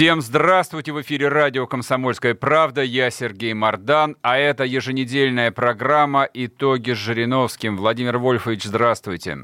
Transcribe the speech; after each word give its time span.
Всем 0.00 0.22
здравствуйте! 0.22 0.92
В 0.92 1.02
эфире 1.02 1.28
радио 1.28 1.66
«Комсомольская 1.66 2.34
правда». 2.34 2.80
Я 2.80 3.10
Сергей 3.10 3.52
Мордан, 3.52 4.16
а 4.22 4.38
это 4.38 4.64
еженедельная 4.64 5.50
программа 5.50 6.26
«Итоги 6.32 6.92
с 6.92 6.96
Жириновским». 6.96 7.76
Владимир 7.76 8.16
Вольфович, 8.16 8.64
здравствуйте. 8.64 9.36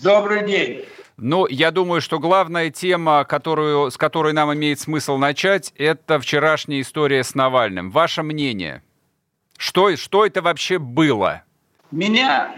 Добрый 0.00 0.46
день. 0.46 0.84
Ну, 1.16 1.46
я 1.46 1.70
думаю, 1.70 2.02
что 2.02 2.18
главная 2.18 2.68
тема, 2.68 3.24
которую, 3.24 3.90
с 3.90 3.96
которой 3.96 4.34
нам 4.34 4.52
имеет 4.52 4.78
смысл 4.78 5.16
начать, 5.16 5.72
это 5.78 6.20
вчерашняя 6.20 6.82
история 6.82 7.24
с 7.24 7.34
Навальным. 7.34 7.90
Ваше 7.90 8.22
мнение? 8.22 8.82
Что, 9.56 9.96
что 9.96 10.26
это 10.26 10.42
вообще 10.42 10.78
было? 10.78 11.44
Меня 11.90 12.54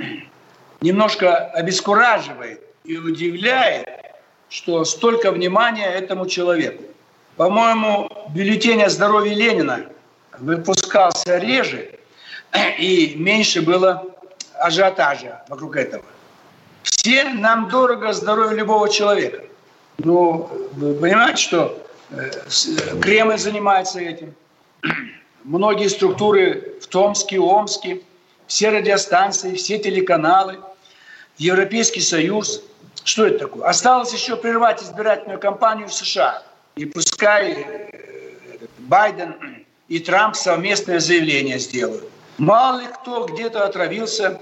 немножко 0.81 1.37
обескураживает 1.37 2.61
и 2.83 2.97
удивляет, 2.97 3.87
что 4.49 4.85
столько 4.85 5.31
внимания 5.31 5.87
этому 5.87 6.27
человеку. 6.27 6.83
По-моему, 7.37 8.11
бюллетень 8.31 8.83
о 8.83 8.89
здоровье 8.89 9.35
Ленина 9.35 9.87
выпускался 10.39 11.37
реже, 11.37 11.99
и 12.79 13.15
меньше 13.17 13.61
было 13.61 14.05
ажиотажа 14.55 15.43
вокруг 15.49 15.77
этого. 15.77 16.05
Все 16.83 17.25
нам 17.25 17.69
дорого 17.69 18.13
здоровье 18.15 18.57
любого 18.57 18.89
человека. 18.89 19.45
Ну, 19.99 20.49
вы 20.73 20.95
понимаете, 20.95 21.43
что 21.43 21.87
э, 22.11 22.31
Кремль 23.03 23.39
занимается 23.39 24.01
этим. 24.01 24.35
Многие 25.45 25.89
структуры 25.89 26.79
в 26.81 26.87
Томске, 26.87 27.39
Омске, 27.39 28.01
все 28.47 28.71
радиостанции, 28.71 29.55
все 29.57 29.79
телеканалы, 29.79 30.59
Европейский 31.37 32.01
Союз. 32.01 32.63
Что 33.05 33.27
это 33.27 33.41
такое? 33.41 33.69
Осталось 33.69 34.15
еще 34.15 34.37
прервать 34.37 34.83
избирательную 34.83 35.39
кампанию 35.39 35.89
в 35.89 35.93
США– 35.93 36.43
и 36.77 36.85
пускай 36.85 37.53
э, 37.53 37.89
Байден 38.81 39.35
и 39.89 39.99
Трамп 39.99 40.37
совместное 40.37 41.01
заявление 41.01 41.59
сделают. 41.59 42.05
Мало 42.37 42.81
ли 42.81 42.87
кто 42.87 43.27
где-то 43.27 43.65
отравился, 43.65 44.39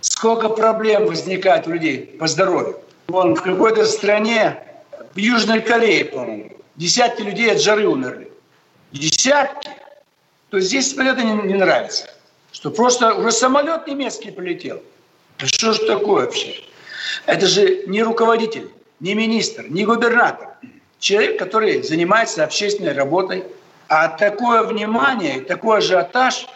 сколько 0.00 0.48
проблем 0.48 1.06
возникает 1.06 1.66
у 1.66 1.72
людей 1.72 2.16
по 2.18 2.26
здоровью. 2.26 2.80
Вон 3.08 3.34
в 3.34 3.42
какой-то 3.42 3.84
стране, 3.84 4.62
в 5.14 5.18
Южной 5.18 5.60
Корее, 5.60 6.06
по-моему, 6.06 6.52
десятки 6.76 7.20
людей 7.20 7.52
от 7.52 7.60
жары 7.60 7.86
умерли. 7.86 8.30
Десятки. 8.92 9.68
То 10.48 10.60
здесь 10.60 10.94
это 10.94 11.22
не, 11.22 11.34
не 11.48 11.54
нравится. 11.54 12.10
Что 12.50 12.70
просто 12.70 13.12
уже 13.12 13.30
самолет 13.30 13.86
немецкий 13.86 14.30
полетел. 14.30 14.82
Да 15.38 15.46
что 15.46 15.74
же 15.74 15.86
такое 15.86 16.24
вообще? 16.24 16.54
Это 17.26 17.46
же 17.46 17.84
не 17.86 18.02
руководитель, 18.02 18.70
не 19.00 19.14
министр, 19.14 19.66
не 19.68 19.84
губернатор 19.84 20.48
человек, 20.98 21.38
который 21.38 21.82
занимается 21.82 22.44
общественной 22.44 22.92
работой. 22.92 23.44
А 23.88 24.08
такое 24.08 24.64
внимание, 24.64 25.40
такой 25.40 25.78
ажиотаж, 25.78 26.46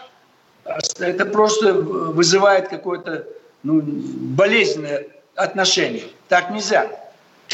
это 0.98 1.24
просто 1.24 1.72
вызывает 1.72 2.68
какое-то 2.68 3.26
ну, 3.62 3.80
болезненное 3.82 5.06
отношение. 5.34 6.04
Так 6.28 6.50
нельзя. 6.50 6.88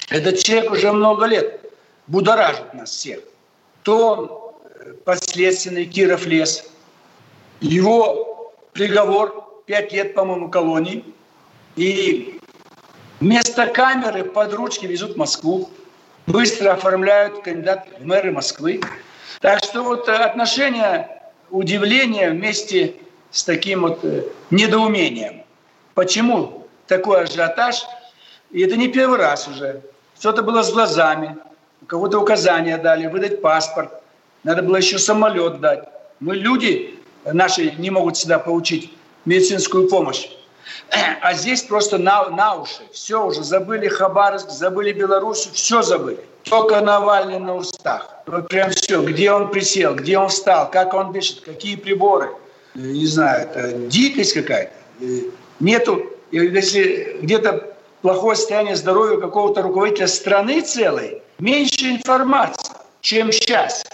Этот 0.08 0.38
человек 0.38 0.72
уже 0.72 0.92
много 0.92 1.26
лет 1.26 1.60
будоражит 2.06 2.74
нас 2.74 2.90
всех. 2.90 3.20
То 3.82 4.60
последственный 5.04 5.84
Киров 5.84 6.26
лес, 6.26 6.68
его 7.60 8.52
приговор 8.72 9.62
5 9.66 9.92
лет, 9.92 10.14
по-моему, 10.14 10.48
колонии, 10.50 11.04
и 11.76 12.40
вместо 13.20 13.66
камеры 13.66 14.24
под 14.24 14.54
ручки 14.54 14.86
везут 14.86 15.14
в 15.14 15.16
Москву 15.16 15.70
быстро 16.28 16.72
оформляют 16.72 17.42
кандидат 17.42 17.88
в 17.98 18.04
мэры 18.04 18.30
Москвы. 18.30 18.80
Так 19.40 19.64
что 19.64 19.82
вот 19.82 20.08
э, 20.08 20.12
отношение 20.12 21.08
удивления 21.50 22.30
вместе 22.30 22.94
с 23.30 23.44
таким 23.44 23.82
вот 23.82 24.04
э, 24.04 24.24
недоумением. 24.50 25.42
Почему 25.94 26.66
такой 26.86 27.22
ажиотаж? 27.22 27.82
И 28.50 28.62
это 28.62 28.76
не 28.76 28.88
первый 28.88 29.18
раз 29.18 29.48
уже. 29.48 29.80
Что-то 30.18 30.42
было 30.42 30.62
с 30.62 30.72
глазами, 30.72 31.36
кого-то 31.86 32.18
указания 32.20 32.76
дали, 32.78 33.06
выдать 33.06 33.40
паспорт. 33.40 33.92
Надо 34.44 34.62
было 34.62 34.76
еще 34.76 34.98
самолет 34.98 35.60
дать. 35.60 35.84
Мы 36.20 36.36
люди 36.36 36.98
наши 37.24 37.72
не 37.78 37.90
могут 37.90 38.16
всегда 38.16 38.38
получить 38.38 38.92
медицинскую 39.24 39.88
помощь. 39.88 40.28
А 41.22 41.34
здесь 41.34 41.62
просто 41.62 41.98
на, 41.98 42.28
на 42.30 42.56
уши. 42.56 42.82
Все 42.92 43.24
уже 43.24 43.42
забыли 43.42 43.88
Хабаровск, 43.88 44.50
забыли 44.50 44.92
Беларусь, 44.92 45.48
все 45.52 45.82
забыли. 45.82 46.20
Только 46.44 46.80
Навальный 46.80 47.38
на 47.38 47.56
устах. 47.56 48.10
Вот 48.26 48.48
прям 48.48 48.70
все. 48.70 49.02
Где 49.02 49.32
он 49.32 49.50
присел, 49.50 49.94
где 49.94 50.18
он 50.18 50.28
встал, 50.28 50.70
как 50.70 50.94
он 50.94 51.12
дышит, 51.12 51.40
какие 51.40 51.76
приборы. 51.76 52.30
Э, 52.74 52.78
не 52.78 53.06
знаю, 53.06 53.48
это 53.48 53.72
дикость 53.72 54.34
какая-то. 54.34 54.72
Э, 55.00 55.20
нету, 55.60 56.06
если 56.30 57.18
где-то 57.22 57.76
плохое 58.02 58.36
состояние 58.36 58.76
здоровья 58.76 59.20
какого-то 59.20 59.62
руководителя 59.62 60.06
страны 60.06 60.60
целой, 60.62 61.22
меньше 61.38 61.90
информации, 61.90 62.72
чем 63.00 63.32
сейчас. 63.32 63.84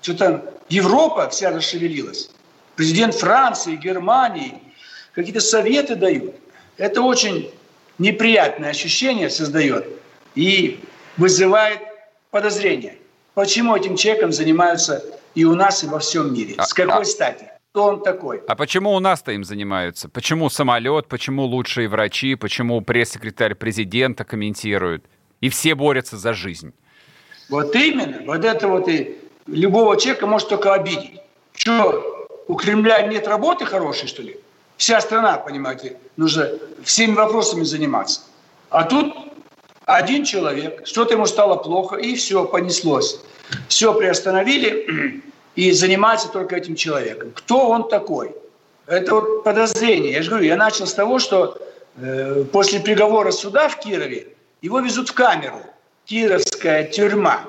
Что 0.00 0.14
там 0.14 0.42
Европа 0.68 1.28
вся 1.28 1.50
расшевелилась. 1.50 2.30
Президент 2.74 3.14
Франции, 3.14 3.76
Германии– 3.76 4.60
какие-то 5.12 5.40
советы 5.40 5.94
дают. 5.94 6.34
Это 6.76 7.02
очень 7.02 7.50
неприятное 7.98 8.70
ощущение 8.70 9.30
создает 9.30 9.86
и 10.34 10.80
вызывает 11.16 11.80
подозрение. 12.30 12.96
Почему 13.34 13.76
этим 13.76 13.96
человеком 13.96 14.32
занимаются 14.32 15.04
и 15.34 15.44
у 15.44 15.54
нас, 15.54 15.84
и 15.84 15.86
во 15.86 15.98
всем 15.98 16.34
мире? 16.34 16.56
С 16.58 16.74
какой 16.74 16.94
а, 16.94 16.98
а 16.98 17.04
стати? 17.04 17.50
Кто 17.70 17.84
он 17.84 18.02
такой? 18.02 18.42
А 18.48 18.54
почему 18.54 18.92
у 18.92 19.00
нас-то 19.00 19.32
им 19.32 19.44
занимаются? 19.44 20.08
Почему 20.08 20.50
самолет? 20.50 21.08
Почему 21.08 21.44
лучшие 21.44 21.88
врачи? 21.88 22.34
Почему 22.34 22.80
пресс-секретарь 22.82 23.54
президента 23.54 24.24
комментирует? 24.24 25.04
И 25.40 25.48
все 25.48 25.74
борются 25.74 26.18
за 26.18 26.34
жизнь. 26.34 26.74
Вот 27.48 27.74
именно. 27.74 28.22
Вот 28.26 28.44
это 28.44 28.68
вот 28.68 28.88
и 28.88 29.18
любого 29.46 29.98
человека 29.98 30.26
может 30.26 30.48
только 30.48 30.74
обидеть. 30.74 31.20
Что, 31.54 32.28
у 32.46 32.54
Кремля 32.54 33.06
нет 33.06 33.26
работы 33.26 33.64
хорошей, 33.64 34.08
что 34.08 34.22
ли? 34.22 34.38
Вся 34.82 35.00
страна, 35.00 35.38
понимаете, 35.38 35.96
нужно 36.16 36.50
всеми 36.82 37.14
вопросами 37.14 37.62
заниматься. 37.62 38.22
А 38.68 38.82
тут 38.82 39.14
один 39.84 40.24
человек, 40.24 40.84
что-то 40.88 41.14
ему 41.14 41.26
стало 41.26 41.54
плохо, 41.54 41.94
и 41.94 42.16
все, 42.16 42.44
понеслось. 42.44 43.20
Все 43.68 43.94
приостановили 43.94 45.22
и 45.54 45.70
занимается 45.70 46.28
только 46.30 46.56
этим 46.56 46.74
человеком. 46.74 47.30
Кто 47.32 47.68
он 47.68 47.88
такой? 47.88 48.34
Это 48.86 49.14
вот 49.14 49.44
подозрение. 49.44 50.14
Я 50.14 50.22
же 50.22 50.30
говорю, 50.30 50.46
я 50.46 50.56
начал 50.56 50.88
с 50.88 50.94
того, 50.94 51.20
что 51.20 51.58
э, 51.98 52.42
после 52.50 52.80
приговора 52.80 53.30
суда 53.30 53.68
в 53.68 53.78
Кирове 53.78 54.34
его 54.62 54.80
везут 54.80 55.10
в 55.10 55.14
камеру. 55.14 55.60
Кировская 56.06 56.82
тюрьма. 56.82 57.44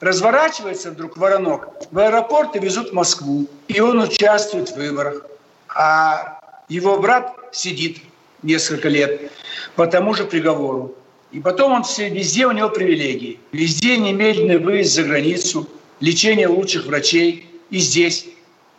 Разворачивается 0.00 0.90
вдруг 0.90 1.18
воронок 1.18 1.68
в 1.92 1.98
аэропорт 2.00 2.56
и 2.56 2.58
везут 2.58 2.90
в 2.90 2.94
Москву. 2.94 3.46
И 3.68 3.78
он 3.78 4.00
участвует 4.00 4.70
в 4.70 4.76
выборах. 4.76 5.24
А 5.68 6.40
его 6.68 6.98
брат 6.98 7.34
сидит 7.52 7.98
несколько 8.42 8.88
лет 8.88 9.32
по 9.76 9.86
тому 9.86 10.14
же 10.14 10.24
приговору. 10.24 10.94
И 11.32 11.40
потом 11.40 11.72
он 11.72 11.82
все, 11.82 12.08
везде 12.08 12.46
у 12.46 12.52
него 12.52 12.68
привилегии. 12.68 13.40
Везде 13.52 13.96
немедленный 13.96 14.58
выезд 14.58 14.94
за 14.94 15.02
границу, 15.02 15.68
лечение 16.00 16.46
лучших 16.46 16.86
врачей. 16.86 17.48
И 17.70 17.78
здесь 17.78 18.26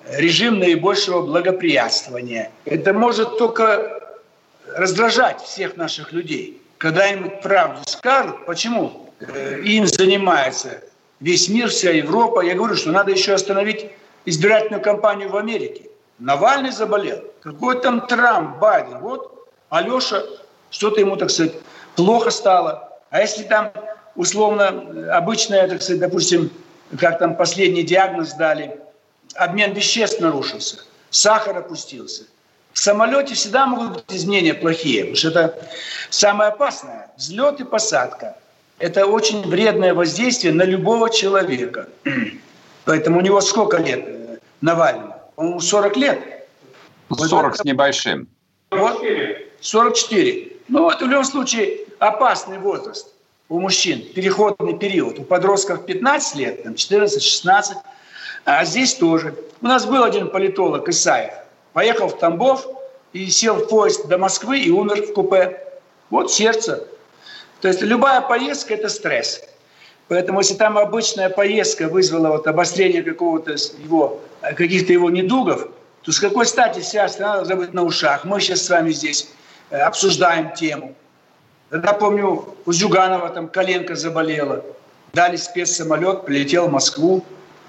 режим 0.09 0.59
наибольшего 0.59 1.21
благоприятствования. 1.21 2.51
Это 2.63 2.93
может 2.93 3.37
только 3.37 4.01
раздражать 4.73 5.41
всех 5.41 5.75
наших 5.75 6.13
людей. 6.13 6.61
Когда 6.77 7.11
им 7.11 7.31
правду 7.41 7.81
скажут, 7.87 8.45
почему 8.45 9.09
э, 9.19 9.61
им 9.63 9.87
занимается 9.87 10.81
весь 11.19 11.49
мир, 11.49 11.69
вся 11.69 11.91
Европа. 11.91 12.41
Я 12.41 12.55
говорю, 12.55 12.75
что 12.75 12.91
надо 12.91 13.11
еще 13.11 13.33
остановить 13.33 13.87
избирательную 14.25 14.81
кампанию 14.81 15.29
в 15.29 15.37
Америке. 15.37 15.89
Навальный 16.19 16.71
заболел. 16.71 17.23
Какой 17.41 17.81
там 17.81 18.07
Трамп, 18.07 18.57
Байден. 18.57 18.99
Вот 18.99 19.47
Алеша, 19.69 20.23
что-то 20.69 20.99
ему, 20.99 21.17
так 21.17 21.29
сказать, 21.29 21.53
плохо 21.95 22.29
стало. 22.31 22.89
А 23.09 23.19
если 23.21 23.43
там 23.43 23.71
условно 24.15 25.15
обычная, 25.15 25.67
так 25.67 25.81
сказать, 25.81 26.01
допустим, 26.01 26.49
как 26.99 27.19
там 27.19 27.35
последний 27.35 27.83
диагноз 27.83 28.33
дали, 28.33 28.79
обмен 29.35 29.73
веществ 29.73 30.19
нарушился, 30.21 30.77
сахар 31.09 31.57
опустился. 31.57 32.23
В 32.71 32.79
самолете 32.79 33.33
всегда 33.33 33.65
могут 33.65 33.93
быть 33.93 34.17
изменения 34.17 34.53
плохие, 34.53 35.01
потому 35.01 35.15
что 35.15 35.29
это 35.29 35.59
самое 36.09 36.49
опасное. 36.49 37.09
Взлет 37.15 37.61
и 37.61 37.63
посадка. 37.63 38.35
Это 38.79 39.05
очень 39.05 39.41
вредное 39.47 39.93
воздействие 39.93 40.53
на 40.53 40.63
любого 40.63 41.09
человека. 41.09 41.87
Поэтому 42.83 43.19
у 43.19 43.21
него 43.21 43.39
сколько 43.39 43.77
лет 43.77 44.03
э, 44.05 44.37
Навального? 44.59 45.14
По-моему, 45.35 45.59
40 45.59 45.97
лет. 45.97 46.47
40 47.09 47.43
вот 47.43 47.57
с 47.57 47.63
небольшим. 47.63 48.27
Вот, 48.71 49.03
44. 49.61 50.51
Ну 50.67 50.83
вот 50.83 51.01
в 51.01 51.05
любом 51.05 51.23
случае 51.23 51.79
опасный 51.99 52.57
возраст 52.57 53.13
у 53.49 53.59
мужчин, 53.59 54.01
переходный 54.13 54.77
период. 54.77 55.19
У 55.19 55.23
подростков 55.23 55.85
15 55.85 56.35
лет, 56.35 56.63
там 56.63 56.73
14-16, 56.73 57.75
а 58.45 58.65
здесь 58.65 58.95
тоже. 58.95 59.35
У 59.61 59.65
нас 59.65 59.85
был 59.85 60.03
один 60.03 60.29
политолог 60.29 60.89
Исаев, 60.89 61.33
поехал 61.73 62.07
в 62.07 62.17
Тамбов 62.17 62.67
и 63.13 63.29
сел 63.29 63.55
в 63.55 63.67
поезд 63.67 64.07
до 64.07 64.17
Москвы 64.17 64.59
и 64.59 64.71
умер 64.71 65.07
в 65.07 65.13
купе. 65.13 65.61
Вот 66.09 66.31
сердце. 66.31 66.87
То 67.61 67.67
есть 67.67 67.81
любая 67.81 68.21
поездка– 68.21 68.73
это 68.75 68.89
стресс. 68.89 69.41
Поэтому 70.07 70.39
если 70.39 70.53
там 70.53 70.77
обычная 70.77 71.29
поездка 71.29 71.87
вызвала 71.87 72.29
вот 72.29 72.47
обострение 72.47 73.01
какого-то 73.01 73.55
его, 73.83 74.21
каких-то 74.55 74.93
его 74.93 75.09
недугов, 75.09 75.67
то 76.03 76.11
с 76.11 76.19
какой 76.19 76.45
стати 76.45 76.81
вся 76.81 77.07
страна 77.09 77.37
должна 77.37 77.55
быть 77.55 77.73
на 77.73 77.83
ушах? 77.83 78.25
Мы 78.25 78.39
сейчас 78.39 78.61
с 78.61 78.69
вами 78.69 78.91
здесь 78.91 79.27
э, 79.71 79.79
обсуждаем 79.79 80.53
тему. 80.53 80.93
Тогда, 81.71 81.93
помню, 81.93 82.55
у 82.65 82.71
Зюганова 82.71 83.29
там 83.29 83.47
коленка 83.47 83.95
заболела. 83.95 84.63
Дали 85.13 85.35
спецсамолет, 85.35 86.25
прилетел 86.25 86.67
в 86.67 86.71
Москву. 86.71 87.25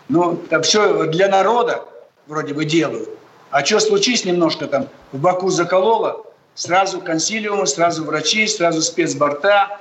Ну, 0.09 0.37
там 0.37 0.63
все 0.63 1.07
для 1.07 1.29
народа 1.29 1.85
вроде 2.27 2.53
бы 2.53 2.67
делают. 2.67 3.09
А 3.51 3.65
что 3.65 3.81
случись 3.81 4.27
немножко 4.27 4.67
там 4.67 4.89
в 5.13 5.19
Баку 5.19 5.49
закололо, 5.49 6.27
сразу 6.55 7.01
консилиумы, 7.01 7.67
сразу 7.67 8.05
врачи, 8.05 8.47
сразу 8.47 8.83
спецборта 8.83 9.79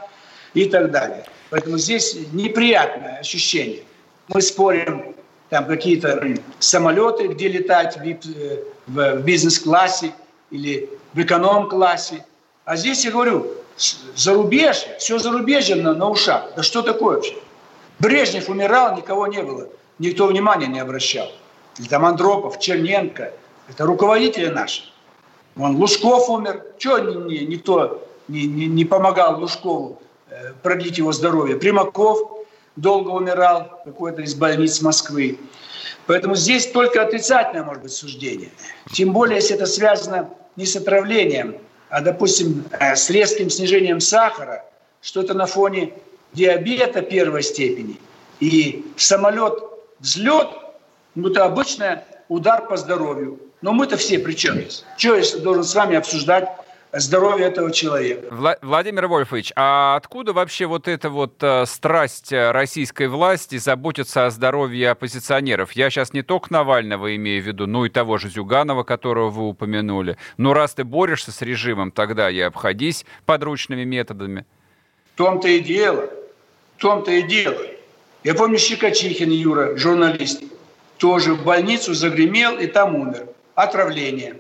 и 0.54 0.66
так 0.66 0.92
далее. 0.92 1.26
Поэтому 1.50 1.78
здесь 1.78 2.18
неприятное 2.32 3.20
ощущение. 3.20 3.84
Мы 4.30 4.42
спорим, 4.42 5.16
там 5.50 5.66
какие-то 5.66 6.22
самолеты, 6.60 7.28
где 7.28 7.48
летать 7.48 7.98
в, 7.98 9.00
э, 9.00 9.22
бизнес-классе 9.22 10.12
или 10.50 10.90
в 11.14 11.22
эконом-классе. 11.22 12.26
А 12.66 12.76
здесь 12.76 13.06
я 13.06 13.12
говорю, 13.12 13.48
зарубежье, 14.16 14.98
все 15.00 15.20
зарубежье 15.20 15.76
на, 15.76 15.94
на 15.94 16.10
ушах. 16.10 16.50
Да 16.56 16.64
что 16.64 16.82
такое 16.82 17.18
вообще? 17.18 17.36
Брежнев 18.00 18.50
умирал, 18.50 18.98
никого 18.98 19.28
не 19.28 19.42
было. 19.44 19.68
Никто 20.00 20.28
внимания 20.28 20.68
не 20.68 20.80
обращал. 20.80 21.32
Или 21.78 21.88
там 21.88 22.06
Андропов, 22.06 22.60
Черненко. 22.60 23.32
Это 23.70 23.86
руководители 23.86 24.48
наши. 24.48 24.84
Вон 25.56 25.76
Лужков 25.78 26.30
умер. 26.30 26.64
Чего 26.78 26.98
никто 27.00 28.06
не, 28.28 28.46
не, 28.46 28.66
не 28.66 28.86
помогал 28.86 29.40
Лужкову 29.40 30.02
продлить 30.64 30.98
его 30.98 31.12
здоровье? 31.12 31.58
Примаков 31.58 32.46
долго 32.76 33.10
умирал, 33.10 33.82
какой-то 33.86 34.22
из 34.22 34.36
больниц 34.36 34.82
Москвы. 34.82 35.40
Поэтому 36.08 36.36
здесь 36.36 36.68
только 36.68 37.02
отрицательное 37.02 37.64
может 37.64 37.84
быть 37.84 37.92
суждение. 37.92 38.50
Тем 38.94 39.12
более, 39.12 39.38
если 39.38 39.56
это 39.56 39.66
связано 39.66 40.30
не 40.56 40.66
с 40.66 40.76
отравлением, 40.76 41.58
а, 41.90 42.02
допустим, 42.02 42.66
э, 42.80 42.96
с 42.96 43.10
резким 43.10 43.50
снижением 43.50 44.00
сахара, 44.00 44.66
что-то 45.02 45.34
на 45.34 45.46
фоне 45.46 45.94
диабета 46.34 47.02
первой 47.02 47.44
степени, 47.44 48.00
и 48.40 48.86
самолет 48.98 49.64
взлет, 50.00 50.50
ну, 51.16 51.30
это 51.30 51.46
обычный 51.46 52.00
удар 52.28 52.68
по 52.68 52.78
здоровью. 52.78 53.40
Но 53.62 53.72
мы-то 53.72 53.98
все 53.98 54.20
при 54.20 54.34
чем? 54.34 54.60
Что 54.98 55.16
я 55.16 55.38
должен 55.40 55.64
с 55.64 55.74
вами 55.74 55.96
обсуждать 55.96 56.50
здоровье 57.00 57.48
этого 57.48 57.72
человека. 57.72 58.28
Вла- 58.34 58.58
Владимир 58.62 59.08
Вольфович, 59.08 59.52
а 59.56 59.96
откуда 59.96 60.34
вообще 60.34 60.66
вот 60.66 60.88
эта 60.88 61.10
вот 61.10 61.36
э, 61.42 61.66
страсть 61.66 62.32
российской 62.32 63.08
власти 63.08 63.58
заботиться 63.58 64.26
о 64.26 64.30
здоровье 64.30 64.92
оппозиционеров? 64.92 65.74
Я 65.74 65.90
сейчас 65.90 66.14
не 66.14 66.22
только 66.22 66.52
Навального 66.54 67.16
имею 67.16 67.44
в 67.44 67.48
виду, 67.48 67.68
но 67.68 67.86
и 67.86 67.90
того 67.90 68.18
же 68.18 68.30
Зюганова, 68.30 68.84
которого 68.84 69.30
вы 69.30 69.48
упомянули. 69.48 70.18
Но 70.38 70.54
раз 70.54 70.74
ты 70.74 70.84
борешься 70.84 71.32
с 71.32 71.42
режимом, 71.42 71.92
тогда 71.92 72.30
и 72.30 72.40
обходись 72.40 73.06
подручными 73.26 73.84
методами. 73.84 74.46
В 75.14 75.18
том-то 75.18 75.48
и 75.48 75.60
дело. 75.60 76.10
В 76.78 76.82
том-то 76.82 77.12
и 77.12 77.22
дело. 77.22 77.62
Я 78.24 78.34
помню 78.34 78.58
Щекочихин 78.58 79.30
Юра, 79.30 79.78
журналист, 79.78 80.44
тоже 80.98 81.36
в 81.36 81.44
больницу 81.44 81.94
загремел 81.94 82.58
и 82.58 82.68
там 82.68 82.96
умер. 82.96 83.28
Отравление. 83.54 84.38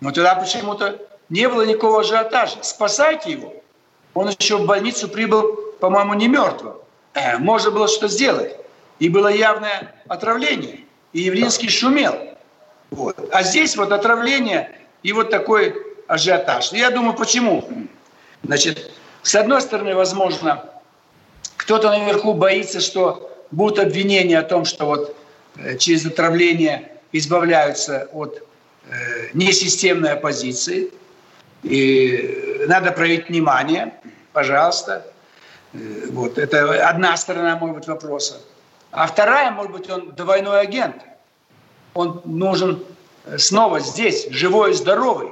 Но 0.00 0.10
тогда 0.10 0.34
почему-то 0.34 0.98
не 1.30 1.48
было 1.48 1.62
никакого 1.62 2.00
ажиотажа. 2.00 2.58
Спасайте 2.62 3.32
его. 3.32 3.54
Он 4.14 4.28
еще 4.28 4.58
в 4.58 4.66
больницу 4.66 5.08
прибыл, 5.08 5.56
по-моему, 5.80 6.14
не 6.14 6.28
мертвым. 6.28 6.74
Э, 7.14 7.38
можно 7.38 7.70
было 7.70 7.88
что 7.88 8.08
сделать. 8.08 8.56
И 8.98 9.08
было 9.08 9.28
явное 9.28 9.94
отравление. 10.08 10.80
И 11.12 11.20
Явлинский 11.20 11.68
шумел. 11.68 12.14
Вот. 12.90 13.16
А 13.32 13.42
здесь 13.42 13.76
вот 13.76 13.92
отравление 13.92 14.78
и 15.02 15.12
вот 15.12 15.30
такой 15.30 15.74
ажиотаж. 16.06 16.72
Я 16.72 16.90
думаю, 16.90 17.14
почему? 17.14 17.66
Значит, 18.42 18.90
с 19.22 19.34
одной 19.34 19.60
стороны, 19.62 19.94
возможно, 19.94 20.64
кто-то 21.56 21.90
наверху 21.90 22.34
боится, 22.34 22.80
что 22.80 23.30
будут 23.50 23.78
обвинения 23.78 24.38
о 24.38 24.42
том, 24.42 24.64
что 24.64 24.86
вот 24.86 25.16
э, 25.56 25.76
через 25.78 26.04
отравление 26.04 26.90
избавляются 27.12 28.08
от 28.12 28.42
э, 28.88 29.28
несистемной 29.34 30.12
оппозиции. 30.12 30.90
И 31.62 32.64
надо 32.66 32.92
проявить 32.92 33.28
внимание, 33.28 33.94
пожалуйста. 34.32 35.06
Э, 35.72 35.78
вот. 36.10 36.38
Это 36.38 36.88
одна 36.88 37.16
сторона, 37.16 37.56
может 37.56 37.76
быть, 37.76 37.86
вопроса. 37.86 38.40
А 38.92 39.06
вторая, 39.06 39.50
может 39.50 39.72
быть, 39.72 39.90
он 39.90 40.12
двойной 40.12 40.60
агент. 40.60 40.96
Он 41.94 42.22
нужен 42.24 42.82
снова 43.36 43.80
здесь, 43.80 44.28
живой 44.30 44.72
и 44.72 44.74
здоровый, 44.74 45.30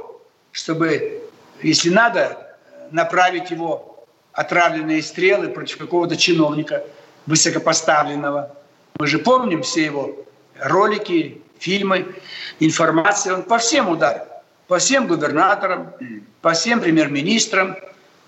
чтобы, 0.53 1.23
если 1.63 1.91
надо, 1.91 2.57
направить 2.91 3.51
его 3.51 4.07
отравленные 4.33 5.03
стрелы 5.03 5.49
против 5.49 5.79
какого-то 5.79 6.17
чиновника 6.17 6.85
высокопоставленного. 7.27 8.55
Мы 8.99 9.07
же 9.07 9.19
помним 9.19 9.63
все 9.63 9.85
его 9.85 10.15
ролики, 10.61 11.43
фильмы, 11.59 12.15
информация. 12.61 13.35
Он 13.35 13.43
по 13.43 13.59
всем 13.59 13.89
ударил 13.89 14.28
по 14.69 14.79
всем 14.79 15.07
губернаторам, 15.09 15.95
по 16.43 16.53
всем 16.53 16.81
премьер-министрам, 16.81 17.77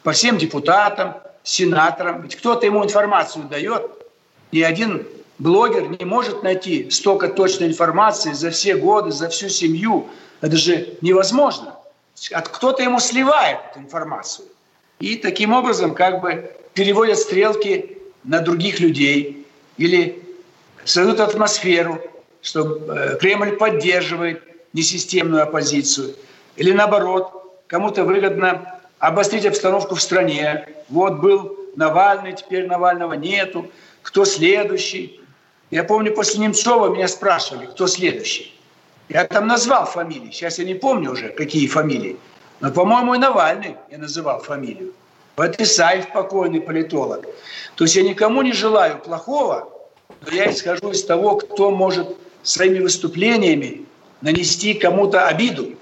по 0.03 0.13
всем 0.13 0.39
депутатам, 0.39 1.15
сенаторам. 1.45 2.23
Ведь 2.23 2.35
кто-то 2.37 2.67
ему 2.67 2.83
информацию 2.83 3.45
дает. 3.45 3.83
Ни 4.51 4.63
один 4.63 5.07
блогер 5.39 5.89
не 5.89 6.05
может 6.05 6.43
найти 6.43 6.91
столько 6.91 7.29
точной 7.29 7.69
информации 7.69 8.33
за 8.33 8.51
все 8.51 8.75
годы, 8.75 9.13
за 9.13 9.29
всю 9.29 9.49
семью. 9.49 10.09
Это 10.41 10.57
же 10.57 10.95
невозможно. 11.03 11.77
Кто-то 12.31 12.83
ему 12.83 12.99
сливает 13.01 13.59
эту 13.71 13.81
информацию. 13.81 14.49
И 14.99 15.17
таким 15.17 15.53
образом 15.53 15.95
как 15.95 16.21
бы 16.21 16.51
переводят 16.73 17.19
стрелки 17.19 17.99
на 18.25 18.41
других 18.41 18.81
людей 18.81 19.47
или 19.77 20.23
создают 20.85 21.21
атмосферу, 21.21 22.01
что 22.43 22.77
э, 22.77 23.19
Кремль 23.19 23.57
поддерживает 23.57 24.43
несистемную 24.73 25.43
оппозицию– 25.43 26.15
или 26.57 26.73
наоборот, 26.73 27.63
кому-то 27.67 28.05
выгодно 28.05 28.81
обострить 28.99 29.47
обстановку 29.47 29.95
в 29.95 30.03
стране. 30.03 30.69
Вот 30.89 31.21
был 31.21 31.57
Навальный, 31.77 32.33
теперь 32.33 32.67
Навального 32.67 33.15
нету. 33.15 33.71
Кто 34.03 34.25
следующий? 34.25 35.21
Я 35.71 35.85
помню, 35.85 36.13
после 36.15 36.41
Немцова 36.41 36.89
меня 36.89 37.09
спрашивали, 37.09 37.67
кто 37.67 37.87
следующий. 37.87 38.55
Я 39.09 39.25
там 39.25 39.47
назвал 39.47 39.87
фамилии. 39.87 40.31
Сейчас 40.31 40.59
я 40.59 40.65
не 40.65 40.75
помню 40.75 41.13
уже, 41.13 41.31
какие 41.31 41.67
фамилии. 41.67 42.17
Но, 42.61 42.71
по-моему, 42.71 43.15
и 43.15 43.19
Навальный 43.19 43.77
я 43.91 43.99
называл 43.99 44.41
фамилию. 44.41 44.93
Вот 45.37 45.59
Исаев, 45.61 46.13
покойный 46.13 46.61
политолог. 46.61 47.25
То 47.77 47.85
есть 47.85 47.97
я 47.97 48.03
никому 48.03 48.43
не 48.43 48.53
желаю 48.53 48.99
плохого, 48.99 49.73
но 50.21 50.33
я 50.33 50.51
исхожу 50.51 50.91
из 50.91 51.05
того, 51.05 51.37
кто 51.37 51.71
может 51.71 52.09
своими 52.43 52.81
выступлениями 52.81 53.87
нанести 54.21 54.75
кому-то 54.75 55.27
обиду. 55.27 55.77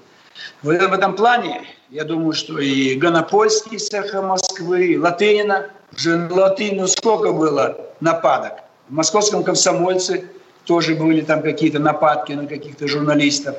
В 0.62 0.70
этом 0.70 1.14
плане, 1.14 1.68
я 1.90 2.02
думаю, 2.02 2.32
что 2.32 2.58
и 2.58 2.96
Гонопольский 2.96 3.78
с 3.78 3.92
эхо 3.92 4.22
Москвы, 4.22 4.86
и 4.86 4.98
Латынина, 4.98 5.70
уже 5.94 6.28
Латынину 6.28 6.88
сколько 6.88 7.32
было 7.32 7.76
нападок. 8.00 8.54
В 8.88 8.92
московском 8.92 9.44
комсомольце 9.44 10.28
тоже 10.64 10.96
были 10.96 11.20
там 11.20 11.42
какие-то 11.42 11.78
нападки 11.78 12.32
на 12.32 12.46
каких-то 12.46 12.88
журналистов. 12.88 13.56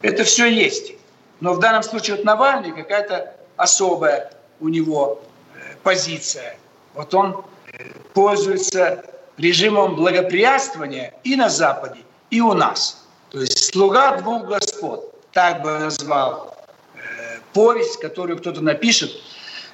Это 0.00 0.24
все 0.24 0.46
есть. 0.46 0.94
Но 1.40 1.52
в 1.52 1.60
данном 1.60 1.82
случае 1.82 2.16
вот 2.16 2.24
Навальный 2.24 2.72
какая-то 2.72 3.34
особая 3.56 4.32
у 4.60 4.68
него 4.68 5.20
э, 5.54 5.74
позиция. 5.82 6.56
Вот 6.94 7.12
он 7.14 7.44
э, 7.72 7.84
пользуется 8.14 9.04
режимом 9.36 9.96
благоприятствования 9.96 11.14
и 11.24 11.36
на 11.36 11.48
Западе, 11.48 12.00
и 12.30 12.40
у 12.40 12.54
нас. 12.54 13.06
То 13.30 13.40
есть 13.40 13.72
слуга 13.72 14.16
двух 14.16 14.46
господ, 14.46 15.14
так 15.38 15.62
бы 15.62 15.70
назвал 15.78 16.52
э, 16.96 17.38
повесть, 17.54 18.00
которую 18.00 18.38
кто-то 18.38 18.60
напишет 18.60 19.12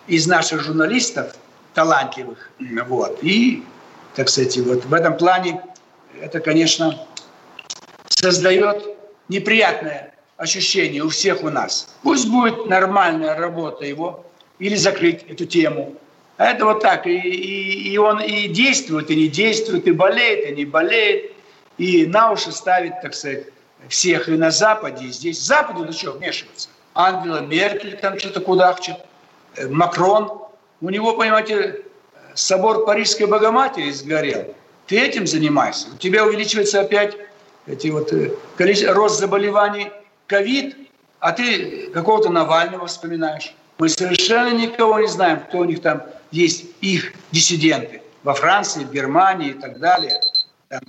из 0.07 0.27
наших 0.27 0.61
журналистов, 0.61 1.35
талантливых. 1.73 2.51
Вот. 2.87 3.19
И, 3.23 3.63
так 4.15 4.29
сказать, 4.29 4.59
вот 4.59 4.85
в 4.85 4.93
этом 4.93 5.17
плане 5.17 5.63
это, 6.21 6.41
конечно, 6.41 7.07
создает 8.11 8.85
неприятное 9.31 10.13
ощущение 10.37 11.03
у 11.03 11.09
всех 11.09 11.43
у 11.43 11.49
нас. 11.49 11.95
Пусть 12.03 12.29
будет 12.29 12.67
нормальная 12.67 13.35
работа 13.35 13.87
его, 13.87 14.27
или 14.59 14.75
закрыть 14.75 15.23
эту 15.31 15.47
тему. 15.47 15.95
А 16.37 16.45
это 16.51 16.67
вот 16.67 16.83
так. 16.83 17.07
И, 17.07 17.17
и, 17.17 17.89
и 17.91 17.97
он 17.97 18.21
и 18.21 18.49
действует, 18.49 19.11
и 19.11 19.17
не 19.17 19.29
действует, 19.29 19.87
и 19.87 19.93
болеет, 19.93 20.47
и 20.47 20.55
не 20.57 20.67
болеет. 20.67 21.33
И 21.79 22.05
на 22.05 22.33
уши 22.33 22.53
ставит, 22.53 23.01
так 23.01 23.15
сказать, 23.15 23.47
всех 23.89 24.29
и 24.29 24.33
на 24.33 24.51
Западе, 24.51 25.07
и 25.07 25.09
здесь. 25.09 25.41
Западу 25.43 25.85
до 25.85 25.93
чего 25.93 26.13
вмешиваться? 26.13 26.69
Ангела 26.95 27.41
Меркель 27.41 27.97
там 27.97 28.19
что-то 28.19 28.41
кудахчет, 28.41 28.97
э, 29.57 29.69
Макрон. 29.69 30.43
У 30.81 30.91
него, 30.91 31.15
понимаете, 31.15 31.83
собор 32.35 32.85
Парижской 32.85 33.27
Богоматери 33.27 33.91
сгорел. 33.91 34.55
Ты 34.87 35.01
этим 35.01 35.27
занимайся. 35.27 35.89
У 35.95 35.97
тебя 35.97 36.25
увеличивается 36.25 36.81
опять 36.81 37.17
эти 37.67 37.89
вот, 37.89 38.13
э, 38.13 38.33
количество, 38.57 38.93
рост 38.93 39.19
заболеваний, 39.19 39.91
ковид, 40.27 40.77
а 41.21 41.33
ты 41.33 41.89
какого-то 41.89 42.31
Навального 42.31 42.87
вспоминаешь. 42.87 43.55
Мы 43.79 43.89
совершенно 43.89 44.55
никого 44.55 45.01
не 45.01 45.09
знаем, 45.09 45.41
кто 45.41 45.59
у 45.59 45.65
них 45.65 45.83
там 45.83 46.03
есть, 46.31 46.67
их 46.81 47.13
диссиденты. 47.33 48.03
Во 48.23 48.35
Франции, 48.35 48.85
в 48.85 48.93
Германии 48.93 49.51
и 49.51 49.55
так 49.55 49.79
далее. 49.79 50.21
Там 50.69 50.81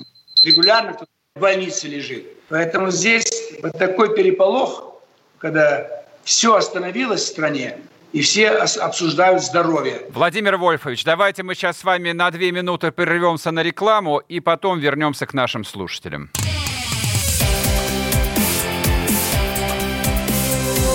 регулярно 0.44 0.94
кто-то 0.94 1.12
в 1.36 1.40
больнице 1.40 1.88
лежит. 1.88 2.35
Поэтому 2.50 2.92
здесь 2.92 3.26
вот 3.62 3.78
такой 3.78 4.16
переполох, 4.16 4.96
когда 5.40 5.88
все 6.24 6.56
остановилось 6.56 7.22
в 7.22 7.28
стране, 7.28 7.78
и 8.14 8.22
все 8.22 8.50
обсуждают 8.50 9.44
здоровье. 9.44 10.04
Владимир 10.10 10.58
Вольфович, 10.58 11.04
давайте 11.04 11.44
мы 11.44 11.56
сейчас 11.56 11.80
с 11.80 11.84
вами 11.84 12.12
на 12.12 12.32
две 12.32 12.52
минуты 12.52 12.92
прервемся 12.92 13.52
на 13.52 13.62
рекламу 13.62 14.20
и 14.20 14.40
потом 14.40 14.80
вернемся 14.80 15.26
к 15.26 15.34
нашим 15.34 15.66
слушателям. 15.66 16.32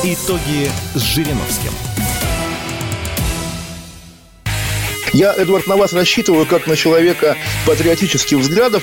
Итоги 0.02 0.70
с 0.94 1.02
Жириновским. 1.02 1.72
Я, 5.12 5.34
Эдвард, 5.34 5.66
на 5.66 5.76
вас 5.76 5.92
рассчитываю 5.92 6.46
как 6.46 6.66
на 6.66 6.76
человека 6.76 7.36
патриотических 7.66 8.38
взглядов. 8.38 8.82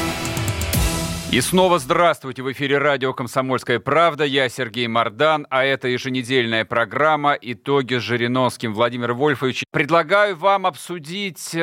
И 1.31 1.39
снова 1.39 1.79
здравствуйте! 1.79 2.43
В 2.43 2.51
эфире 2.51 2.77
радио 2.77 3.13
«Комсомольская 3.13 3.79
правда». 3.79 4.25
Я 4.25 4.49
Сергей 4.49 4.87
Мордан, 4.87 5.47
а 5.49 5.63
это 5.63 5.87
еженедельная 5.87 6.65
программа 6.65 7.37
«Итоги 7.39 7.95
с 7.95 8.01
Жириновским». 8.01 8.73
Владимир 8.73 9.13
Вольфович, 9.13 9.63
предлагаю 9.71 10.35
вам 10.35 10.65
обсудить, 10.65 11.55
э, 11.55 11.57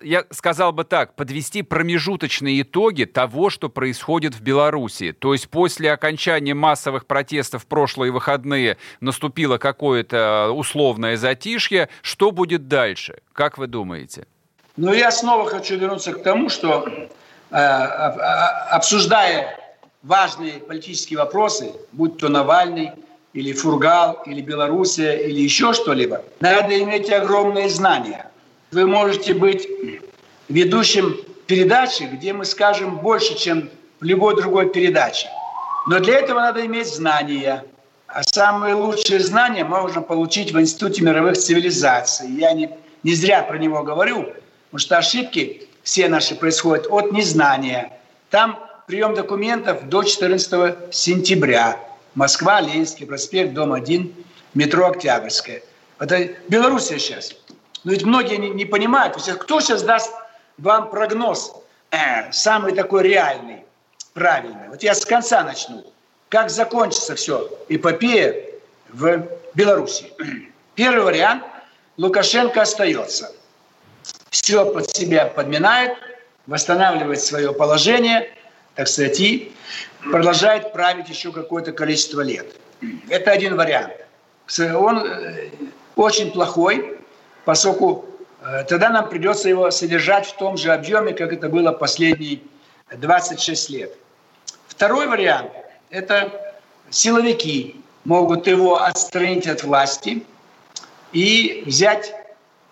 я 0.00 0.24
сказал 0.30 0.70
бы 0.70 0.84
так, 0.84 1.16
подвести 1.16 1.62
промежуточные 1.62 2.62
итоги 2.62 3.02
того, 3.02 3.50
что 3.50 3.68
происходит 3.68 4.36
в 4.36 4.42
Беларуси. 4.42 5.10
То 5.10 5.32
есть 5.32 5.50
после 5.50 5.90
окончания 5.90 6.54
массовых 6.54 7.06
протестов 7.06 7.64
в 7.64 7.66
прошлые 7.66 8.12
выходные 8.12 8.76
наступило 9.00 9.58
какое-то 9.58 10.52
условное 10.54 11.16
затишье. 11.16 11.88
Что 12.02 12.30
будет 12.30 12.68
дальше? 12.68 13.22
Как 13.32 13.58
вы 13.58 13.66
думаете? 13.66 14.28
Ну, 14.76 14.92
я 14.92 15.10
снова 15.10 15.50
хочу 15.50 15.76
вернуться 15.76 16.12
к 16.12 16.22
тому, 16.22 16.48
что 16.48 16.86
обсуждая 17.50 19.58
важные 20.02 20.60
политические 20.60 21.18
вопросы, 21.18 21.72
будь 21.92 22.18
то 22.18 22.28
Навальный, 22.28 22.92
или 23.32 23.52
Фургал, 23.52 24.22
или 24.26 24.40
Белоруссия, 24.40 25.16
или 25.16 25.40
еще 25.40 25.72
что-либо, 25.72 26.22
надо 26.40 26.78
иметь 26.82 27.10
огромные 27.10 27.68
знания. 27.68 28.26
Вы 28.72 28.86
можете 28.86 29.34
быть 29.34 29.68
ведущим 30.48 31.16
передачи, 31.46 32.04
где 32.04 32.32
мы 32.32 32.44
скажем 32.44 32.98
больше, 32.98 33.36
чем 33.36 33.70
в 34.00 34.04
любой 34.04 34.36
другой 34.36 34.70
передаче. 34.70 35.28
Но 35.86 35.98
для 35.98 36.18
этого 36.18 36.40
надо 36.40 36.64
иметь 36.66 36.88
знания. 36.88 37.64
А 38.06 38.22
самые 38.24 38.74
лучшие 38.74 39.20
знания 39.20 39.64
можно 39.64 40.02
получить 40.02 40.52
в 40.52 40.60
Институте 40.60 41.02
мировых 41.02 41.36
цивилизаций. 41.36 42.28
Я 42.30 42.52
не, 42.52 42.70
не 43.04 43.14
зря 43.14 43.42
про 43.42 43.56
него 43.56 43.84
говорю, 43.84 44.24
потому 44.24 44.78
что 44.78 44.98
ошибки 44.98 45.68
все 45.90 46.08
наши 46.08 46.36
происходят 46.36 46.86
от 46.88 47.10
незнания. 47.10 47.90
Там 48.30 48.64
прием 48.86 49.12
документов 49.16 49.88
до 49.88 50.04
14 50.04 50.94
сентября. 50.94 51.80
Москва, 52.14 52.60
Ленинский 52.60 53.06
проспект, 53.06 53.54
дом 53.54 53.72
1, 53.72 54.14
метро 54.54 54.86
Октябрьская. 54.86 55.62
Это 55.98 56.28
Белоруссия 56.46 57.00
сейчас. 57.00 57.32
Но 57.82 57.90
ведь 57.90 58.04
многие 58.04 58.36
не, 58.36 58.50
не 58.50 58.64
понимают. 58.64 59.16
Кто 59.16 59.58
сейчас 59.58 59.82
даст 59.82 60.12
вам 60.58 60.90
прогноз, 60.90 61.56
э, 61.90 62.30
самый 62.30 62.72
такой 62.72 63.02
реальный, 63.02 63.64
правильный? 64.14 64.68
Вот 64.68 64.84
я 64.84 64.94
с 64.94 65.04
конца 65.04 65.42
начну. 65.42 65.84
Как 66.28 66.50
закончится 66.50 67.16
все 67.16 67.50
эпопея 67.68 68.44
в 68.90 69.26
Беларуси? 69.54 70.12
Первый 70.76 71.02
вариант– 71.02 71.42
Лукашенко 71.96 72.62
остается– 72.62 73.32
все 74.30 74.64
под 74.64 74.88
себя 74.96 75.26
подминает, 75.26 75.92
восстанавливает 76.46 77.20
свое 77.20 77.52
положение, 77.52 78.30
так 78.74 78.88
сказать, 78.88 79.20
и 79.20 79.52
продолжает 80.10 80.72
править 80.72 81.08
еще 81.08 81.32
какое-то 81.32 81.72
количество 81.72 82.20
лет. 82.22 82.46
Это 83.08 83.32
один 83.32 83.56
вариант. 83.56 83.92
Он 84.58 85.06
э, 85.06 85.50
очень 85.96 86.30
плохой, 86.32 86.98
поскольку 87.44 88.06
э, 88.42 88.64
тогда 88.64 88.88
нам 88.88 89.08
придется 89.08 89.48
его 89.48 89.70
содержать 89.70 90.26
в 90.26 90.36
том 90.36 90.56
же 90.56 90.72
объеме, 90.72 91.12
как 91.12 91.32
это 91.32 91.48
было 91.48 91.72
последние 91.72 92.40
26 92.96 93.70
лет. 93.70 93.94
Второй 94.66 95.06
вариант– 95.06 95.52
это 95.90 96.54
силовики 96.88 97.80
могут 98.04 98.46
его 98.46 98.82
отстранить 98.82 99.46
от 99.46 99.62
власти 99.62 100.24
и 101.12 101.62
взять 101.66 102.14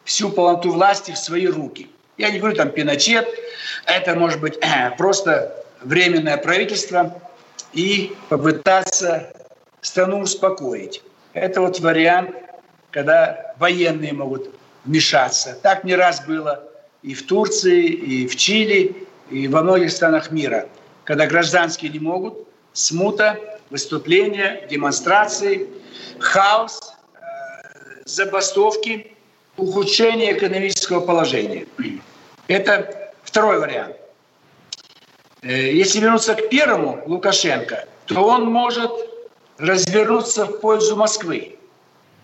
всю 0.09 0.31
полноту 0.31 0.73
власти 0.73 1.13
в 1.13 1.19
свои 1.19 1.47
руки. 1.47 1.91
Я 2.17 2.31
не 2.31 2.39
говорю 2.39 2.57
там 2.57 2.71
Пиночет, 2.71 3.29
это 3.85 4.15
может 4.15 4.41
быть 4.41 4.59
э, 4.63 4.91
просто 4.97 5.55
временное 5.83 6.39
правительство 6.39 7.21
и 7.75 8.17
попытаться 8.31 9.31
страну 9.83 10.21
успокоить. 10.21 11.03
Это 11.35 11.61
вот 11.61 11.79
вариант, 11.81 12.35
когда 12.91 13.55
военные 13.59 14.15
могут 14.15 14.49
вмешаться. 14.87 15.59
Так 15.63 15.85
не 15.85 15.95
раз 15.95 16.25
было 16.27 16.65
и 17.03 17.13
в 17.13 17.27
Турции, 17.27 17.85
и 17.87 18.27
в 18.27 18.35
Чили, 18.35 19.07
и 19.31 19.47
во 19.47 19.61
многих 19.61 19.91
странах 19.91 20.31
мира, 20.31 20.69
когда 21.05 21.27
гражданские 21.27 21.91
не 21.91 21.99
могут, 21.99 22.49
смута, 22.73 23.39
выступления, 23.69 24.67
демонстрации, 24.71 25.69
хаос, 26.19 26.95
э, 27.13 27.19
забастовки– 28.07 29.13
ухудшение 29.59 30.37
экономического 30.37 31.01
положения. 31.01 31.67
Это 32.47 33.13
второй 33.23 33.59
вариант. 33.59 33.97
Э, 35.43 35.73
если 35.73 36.01
вернуться 36.01 36.35
к 36.35 36.49
первому, 36.49 37.03
Лукашенко, 37.07 37.87
то 38.07 38.23
он 38.25 38.47
может 38.47 38.91
развернуться 39.59 40.47
в 40.47 40.61
пользу 40.61 40.97
Москвы 40.97 41.59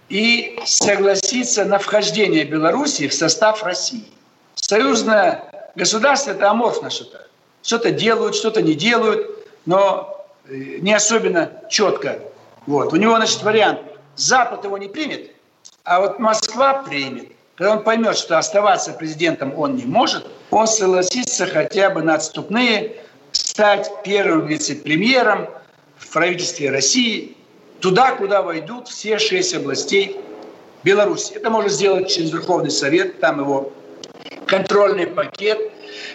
и 0.08 0.58
согласиться 0.64 1.64
на 1.64 1.78
вхождение 1.78 2.44
Белоруссии 2.44 3.08
в 3.08 3.14
состав 3.14 3.62
России. 3.62 4.08
Союзное 4.54 5.70
государство– 5.74 6.30
это 6.32 6.50
аморфно 6.50 6.90
что-то. 6.90 7.26
что-то 7.62 7.90
делают, 7.90 8.34
что-то 8.34 8.62
не 8.62 8.74
делают, 8.74 9.26
но 9.66 10.26
э, 10.48 10.54
не 10.54 10.94
особенно 10.94 11.50
четко. 11.68 12.20
Вот. 12.66 12.92
У 12.92 12.96
него, 12.96 13.16
значит, 13.16 13.42
вариант. 13.42 13.80
Запад 14.16 14.64
его 14.64 14.78
не 14.78 14.88
примет, 14.88 15.33
а 15.84 16.00
вот 16.00 16.18
Москва 16.18 16.82
примет. 16.82 17.28
Когда 17.56 17.76
он 17.76 17.84
поймет, 17.84 18.16
что 18.16 18.36
оставаться 18.38 18.92
президентом 18.92 19.56
он 19.56 19.76
не 19.76 19.84
может, 19.84 20.26
он 20.50 20.66
согласится 20.66 21.46
хотя 21.46 21.90
бы 21.90 22.02
на 22.02 22.14
отступные 22.14 22.96
стать 23.30 23.90
первым 24.02 24.46
вице-премьером 24.46 25.48
в 25.96 26.12
правительстве 26.12 26.70
России, 26.70 27.36
туда, 27.80 28.12
куда 28.12 28.42
войдут 28.42 28.88
все 28.88 29.18
шесть 29.18 29.54
областей 29.54 30.20
Беларуси. 30.82 31.34
Это 31.34 31.50
можно 31.50 31.70
сделать 31.70 32.10
через 32.10 32.32
Верховный 32.32 32.70
Совет, 32.70 33.20
там 33.20 33.40
его 33.40 33.72
контрольный 34.46 35.06
пакет, 35.06 35.70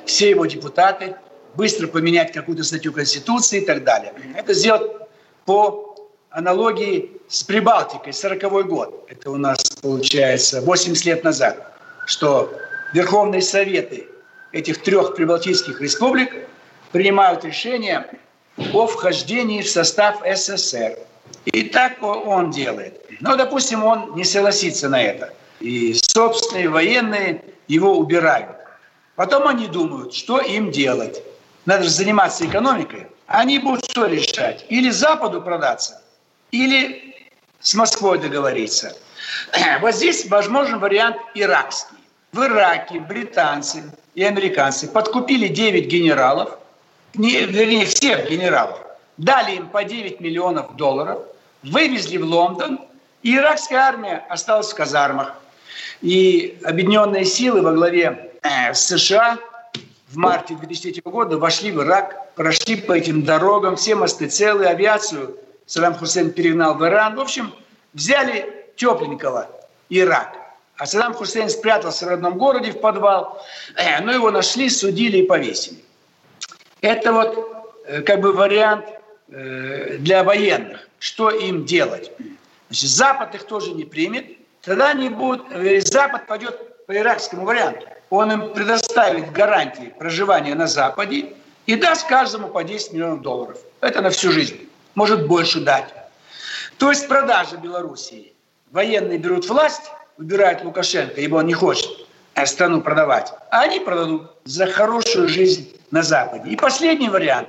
все 0.05 0.29
его 0.29 0.45
депутаты, 0.45 1.15
быстро 1.55 1.88
поменять 1.88 2.33
какую-то 2.33 2.63
статью 2.63 2.91
Конституции 2.91 3.61
и 3.61 3.65
так 3.65 3.83
далее. 3.83 4.13
Это 4.35 4.53
сделать 4.53 4.91
по 5.45 5.88
аналогии 6.31 7.12
с 7.27 7.43
Прибалтикой, 7.43 8.13
40 8.13 8.67
год. 8.67 9.05
Это 9.09 9.31
у 9.31 9.38
нас 9.38 9.59
получается 9.81 10.62
80 10.62 11.05
лет 11.05 11.24
назад, 11.24 11.74
что 12.05 12.51
Верховные 12.93 13.41
Советы 13.41 14.07
этих 14.51 14.81
трех 14.81 15.15
прибалтийских 15.15 15.81
республик 15.81 16.48
принимают 16.91 17.45
решение 17.45 18.07
о 18.74 18.88
вхождении 18.88 19.62
в 19.62 19.69
состав 19.69 20.21
СССР. 20.25 20.98
И 21.45 21.63
так 21.63 22.01
он 22.01 22.51
делает. 22.51 23.05
Но, 23.21 23.36
допустим, 23.36 23.83
он 23.83 24.15
не 24.15 24.24
согласится 24.24 24.89
на 24.89 25.01
это. 25.01 25.33
И 25.59 25.93
собственные 25.93 26.69
военные 26.69 27.43
его 27.67 27.98
убирают. 27.98 28.55
Потом 29.15 29.48
они 29.48 29.67
думают, 29.67 30.13
что 30.13 30.39
им 30.39 30.71
делать. 30.71 31.21
Надо 31.65 31.83
же 31.83 31.89
заниматься 31.89 32.45
экономикой. 32.45 33.07
Они 33.27 33.59
будут 33.59 33.86
что 33.86 34.07
решать? 34.07 34.65
Или 34.69 34.89
Западу 34.89 35.41
продаться, 35.41 35.99
или 36.51 37.15
с 37.60 37.74
Москвой 37.75 38.20
договориться. 38.20 38.96
Вот 39.82 39.96
здесь 39.96 40.27
возможен 40.27 40.79
вариант 40.79 41.18
иракский. 41.36 41.98
В 42.32 42.44
Ираке 42.44 43.00
британцы 43.00 43.91
и 44.13 44.24
американцы 44.24 44.88
подкупили 44.88 45.48
9 45.48 45.88
генералов, 45.88 46.58
не, 47.15 47.46
вернее, 47.46 47.86
всех 47.86 48.29
генералов, 48.29 48.79
дали 49.18 49.56
им 49.56 49.68
по 49.70 49.84
9 49.84 50.20
миллионов 50.20 50.75
долларов, 50.75 51.20
вывезли 51.63 52.18
в 52.18 52.25
Лондон, 52.25 52.79
и 53.24 53.36
иракская 53.36 53.79
армия 53.79 54.25
осталась 54.29 54.72
в 54.72 54.75
казармах. 54.75 55.34
И 56.01 56.60
объединенные 56.63 57.25
силы 57.25 57.62
во 57.62 57.74
главе 57.74 58.32
э, 58.44 58.74
США 58.74 59.39
в 60.10 60.18
марте 60.18 60.56
2003 60.56 61.01
года 61.06 61.38
вошли 61.38 61.72
в 61.72 61.82
Ирак, 61.82 62.34
прошли 62.36 62.75
по 62.75 62.94
этим 62.94 63.24
дорогам, 63.24 63.75
все 63.75 63.96
мосты 63.96 64.27
целые, 64.27 64.70
авиацию 64.70 65.36
Саддам 65.69 65.93
Хусейн 65.93 66.31
перегнал 66.31 66.73
в 66.73 66.83
Иран. 66.83 67.15
В 67.15 67.19
общем, 67.19 67.53
взяли 67.93 68.65
тепленького 68.75 69.47
Ирак. 69.89 70.35
А 70.77 70.88
Саддам 70.88 71.13
Хусейн 71.13 71.47
спрятался 71.47 72.07
в 72.07 72.09
родном 72.09 72.39
городе 72.39 72.71
в 72.71 72.81
подвал, 72.81 73.39
э, 73.75 74.01
но 74.01 74.11
его 74.11 74.31
нашли, 74.31 74.67
судили 74.67 75.17
и 75.17 75.27
повесили. 75.27 75.83
Это 76.81 77.13
вот 77.13 77.67
э, 77.85 78.01
как 78.01 78.19
бы 78.19 78.33
вариант 78.33 78.85
э, 79.27 79.97
для 79.99 80.23
военных. 80.23 80.89
Что 80.97 81.29
им 81.29 81.65
делать? 81.65 82.11
Значит, 82.69 82.89
Запад 82.89 83.35
их 83.35 83.43
тоже 83.43 83.73
не 83.73 83.83
примет. 83.83 84.25
Тогда 84.63 84.89
они 84.89 85.09
будут, 85.09 85.45
Запад 85.85 86.25
пойдет 86.25 86.88
по 86.88 86.97
иракскому 86.97 87.45
варианту. 87.45 87.85
Он 88.09 88.31
им 88.31 88.53
предоставит 88.53 89.31
гарантии 89.31 89.93
проживания 89.99 90.55
на 90.55 90.65
Западе 90.65 91.33
и 91.67 91.75
даст 91.75 92.07
каждому 92.07 92.47
по 92.47 92.63
10 92.63 92.93
миллионов 92.93 93.21
долларов. 93.21 93.59
Это 93.81 94.01
на 94.01 94.09
всю 94.09 94.31
жизнь. 94.31 94.68
Может 95.00 95.27
больше 95.27 95.62
дать. 95.62 95.94
То 96.77 96.90
есть 96.90 97.07
продажа 97.07 97.55
Белоруссии. 97.55 98.33
Военные 98.72 99.18
берут 99.18 99.48
власть, 99.48 99.83
убирают 100.18 100.66
Лукашенко, 100.66 101.22
ибо 101.22 101.38
он 101.38 101.46
не 101.46 101.53
хочет 101.53 101.90
страну 102.46 102.81
продавать. 102.81 103.31
А 103.50 103.62
они 103.62 103.79
продадут 103.79 104.24
за 104.44 104.66
хорошую 104.66 105.29
жизнь 105.29 105.74
на 105.92 106.03
Западе. 106.03 106.50
И 106.50 106.57
последний 106.57 107.07
вариант, 107.07 107.48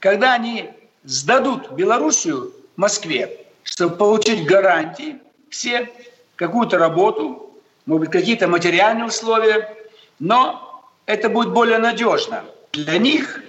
когда 0.00 0.32
они 0.32 0.70
сдадут 1.04 1.70
Белоруссию 1.70 2.52
Москве, 2.74 3.46
чтобы 3.62 3.94
получить 3.94 4.44
гарантии 4.44 5.18
все, 5.50 5.88
какую-то 6.34 6.78
работу, 6.78 7.54
может 7.86 8.00
быть, 8.00 8.10
какие-то 8.10 8.48
материальные 8.48 9.06
условия, 9.06 9.72
но 10.18 10.82
это 11.06 11.28
будет 11.28 11.50
более 11.50 11.78
надежно. 11.78 12.44
Для 12.72 12.98
них 12.98 13.40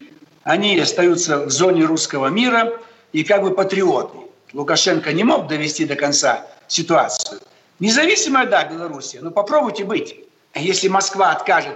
они 0.43 0.79
остаются 0.79 1.45
в 1.47 1.49
зоне 1.49 1.85
русского 1.85 2.27
мира 2.27 2.79
и 3.13 3.23
как 3.23 3.41
бы 3.43 3.51
патриоты. 3.51 4.17
Лукашенко 4.53 5.13
не 5.13 5.23
мог 5.23 5.47
довести 5.47 5.85
до 5.85 5.95
конца 5.95 6.45
ситуацию. 6.67 7.39
Независимая, 7.79 8.45
да, 8.47 8.65
Белоруссия, 8.65 9.21
но 9.21 9.31
попробуйте 9.31 9.83
быть. 9.83 10.15
Если 10.55 10.87
Москва 10.87 11.31
откажет 11.31 11.75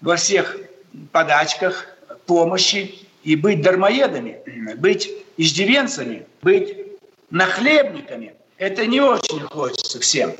во 0.00 0.16
всех 0.16 0.56
подачках, 1.12 1.86
помощи 2.26 3.06
и 3.24 3.36
быть 3.36 3.62
дармоедами, 3.62 4.40
быть 4.76 5.10
иждивенцами, 5.36 6.26
быть 6.42 6.76
нахлебниками, 7.30 8.34
это 8.56 8.86
не 8.86 9.00
очень 9.00 9.40
хочется 9.40 10.00
всем. 10.00 10.32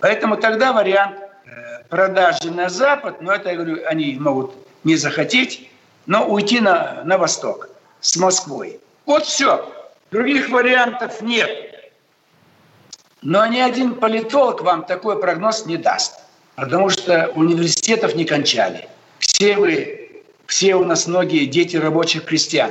Поэтому 0.00 0.36
тогда 0.36 0.72
вариант 0.72 1.18
э, 1.18 1.84
продажи 1.88 2.50
на 2.50 2.68
Запад, 2.68 3.20
но 3.20 3.32
это, 3.32 3.50
я 3.50 3.56
говорю, 3.56 3.78
они 3.86 4.16
могут 4.18 4.52
не 4.84 4.96
захотеть, 4.96 5.68
но 6.06 6.26
уйти 6.26 6.60
на, 6.60 7.02
на 7.04 7.18
восток 7.18 7.68
с 8.00 8.16
Москвой. 8.16 8.80
Вот 9.08 9.24
все. 9.24 9.74
Других 10.10 10.50
вариантов 10.50 11.22
нет. 11.22 11.50
Но 13.22 13.46
ни 13.46 13.58
один 13.58 13.94
политолог 13.94 14.60
вам 14.60 14.84
такой 14.84 15.18
прогноз 15.18 15.64
не 15.64 15.78
даст, 15.78 16.20
потому 16.56 16.90
что 16.90 17.32
университетов 17.34 18.14
не 18.14 18.26
кончали. 18.26 18.86
Все 19.18 19.56
вы, 19.56 20.22
все 20.44 20.74
у 20.74 20.84
нас 20.84 21.06
многие 21.06 21.46
дети 21.46 21.78
рабочих 21.78 22.26
крестьян. 22.26 22.70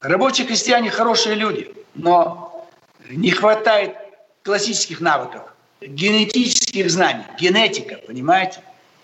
Рабочие 0.00 0.46
крестьяне 0.46 0.90
хорошие 0.90 1.34
люди, 1.34 1.70
но 1.94 2.66
не 3.10 3.30
хватает 3.30 3.94
классических 4.44 5.02
навыков, 5.02 5.42
генетических 5.82 6.90
знаний, 6.90 7.24
генетика, 7.38 7.96
понимаете? 8.06 8.62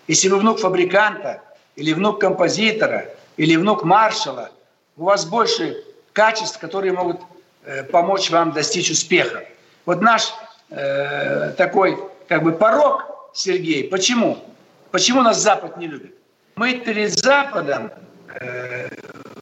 Если 0.08 0.28
вы 0.30 0.38
внук 0.38 0.60
фабриканта, 0.60 1.42
или 1.76 1.92
внук 1.92 2.22
композитора, 2.22 3.10
или 3.36 3.54
внук 3.56 3.84
маршала, 3.84 4.50
у 4.96 5.04
вас 5.04 5.26
больше 5.26 5.84
качеств, 6.14 6.58
которые 6.58 6.92
могут 6.92 7.20
э, 7.64 7.82
помочь 7.82 8.30
вам 8.30 8.52
достичь 8.52 8.90
успеха. 8.90 9.44
Вот 9.84 10.00
наш 10.00 10.32
э, 10.70 11.52
такой 11.58 11.98
как 12.28 12.42
бы 12.42 12.52
порог, 12.52 13.04
Сергей, 13.34 13.84
почему? 13.88 14.38
Почему 14.90 15.22
нас 15.22 15.42
Запад 15.42 15.76
не 15.76 15.88
любит? 15.88 16.14
Мы 16.56 16.74
перед 16.74 17.12
Западом 17.18 17.90
э, 18.40 18.88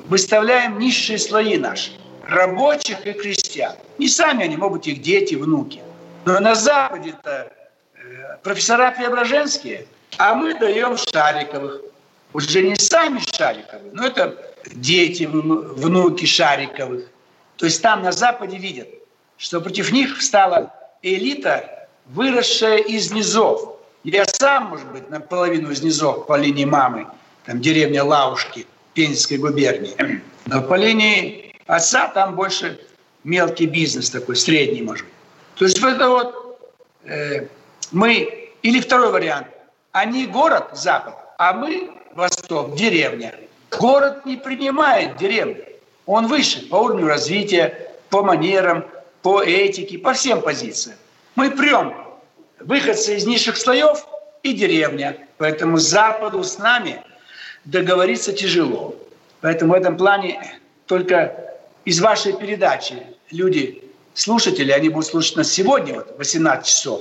выставляем 0.09 0.79
низшие 0.79 1.19
слои 1.19 1.59
наши, 1.59 1.93
рабочих 2.27 3.07
и 3.07 3.13
крестьян. 3.13 3.75
Не 3.99 4.09
сами 4.09 4.45
они, 4.45 4.57
могут 4.57 4.87
их 4.87 5.03
дети, 5.03 5.35
внуки. 5.35 5.81
Но 6.25 6.41
на 6.41 6.55
Западе-то 6.55 7.53
э, 7.95 8.37
профессора 8.43 8.93
Преображенские, 8.93 9.87
а 10.17 10.35
мы 10.35 10.59
даем 10.59 10.97
Шариковых. 10.97 11.83
Уже 12.33 12.63
не 12.63 12.77
сами 12.77 13.21
Шариковы, 13.37 13.91
но 13.93 14.07
это 14.07 14.52
дети, 14.67 15.25
внуки 15.25 16.25
Шариковых. 16.25 17.07
То 17.57 17.67
есть 17.67 17.83
там 17.83 18.03
на 18.03 18.13
Западе 18.13 18.59
видят, 18.59 18.89
что 19.37 19.61
против 19.61 19.93
них 19.93 20.19
встала 20.19 20.73
элита, 21.03 21.89
выросшая 22.07 22.79
из 22.79 23.13
низов. 23.13 23.77
Я 24.05 24.25
сам, 24.27 24.67
может 24.67 24.91
быть, 24.91 25.09
наполовину 25.11 25.71
из 25.71 25.83
низов 25.83 26.27
по 26.27 26.37
линии 26.37 26.65
мамы, 26.65 27.07
там 27.47 27.61
деревня 27.61 28.05
Лаушки, 28.05 28.67
Пензенской 28.95 29.39
губернии. 29.39 30.23
Но 30.47 30.63
по 30.63 30.75
линии 30.75 31.55
отца 31.67 32.09
там 32.09 32.35
больше 32.35 32.81
мелкий 33.25 33.67
бизнес 33.67 34.11
такой, 34.11 34.37
средний, 34.37 34.83
может 34.83 35.05
быть. 35.05 35.15
То 35.57 35.65
есть 35.65 35.79
это 35.79 36.09
вот 36.09 36.59
э, 37.05 37.47
мы, 37.93 38.51
или 38.63 38.81
второй 38.81 39.13
вариант, 39.13 39.47
они 39.93 40.27
город, 40.27 40.71
Запад, 40.73 41.15
а 41.39 41.53
мы, 41.53 41.91
Восток, 42.15 42.75
деревня. 42.75 43.35
Город 43.79 44.27
не 44.27 44.37
принимает 44.37 45.17
деревню. 45.17 45.65
Он 46.07 46.27
выше 46.27 46.67
по 46.69 46.77
уровню 46.77 47.07
развития, 47.07 47.93
по 48.11 48.23
манерам, 48.23 48.85
по 49.23 49.43
этике, 49.43 49.99
по 49.99 50.13
всем 50.13 50.43
позициям. 50.43 50.97
Мы 51.37 51.51
прям 51.51 51.95
выходцы 52.61 53.17
из 53.17 53.27
низших 53.27 53.57
слоев 53.57 54.07
и 54.43 54.53
деревня. 54.53 55.17
Поэтому 55.39 55.79
Западу 55.79 56.43
с 56.45 56.59
нами 56.59 57.03
договориться 57.65 58.33
тяжело. 58.33 58.95
Поэтому 59.41 59.73
в 59.73 59.77
этом 59.77 59.97
плане 59.97 60.61
только 60.87 61.57
из 61.85 62.01
вашей 62.01 62.33
передачи 62.33 63.07
люди, 63.31 63.83
слушатели, 64.15 64.71
они 64.71 64.89
будут 64.89 65.09
слушать 65.09 65.37
нас 65.37 65.51
сегодня, 65.51 65.95
вот, 65.95 66.15
18 66.19 66.67
часов, 66.67 67.01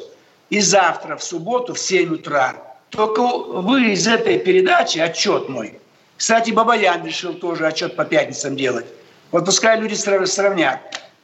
и 0.49 0.59
завтра, 0.59 1.17
в 1.17 1.23
субботу, 1.23 1.73
в 1.73 1.79
7 1.79 2.15
утра. 2.15 2.55
Только 2.89 3.21
вы 3.21 3.91
из 3.91 4.07
этой 4.07 4.39
передачи, 4.39 4.99
отчет 4.99 5.49
мой, 5.49 5.79
Кстати, 6.21 6.51
Бабаян 6.51 7.03
решил 7.03 7.33
тоже 7.33 7.65
отчет 7.65 7.95
по 7.95 8.05
пятницам 8.05 8.55
делать. 8.55 8.85
Вот 9.31 9.43
пускай 9.43 9.79
люди 9.79 9.95
сравнят 9.95 10.79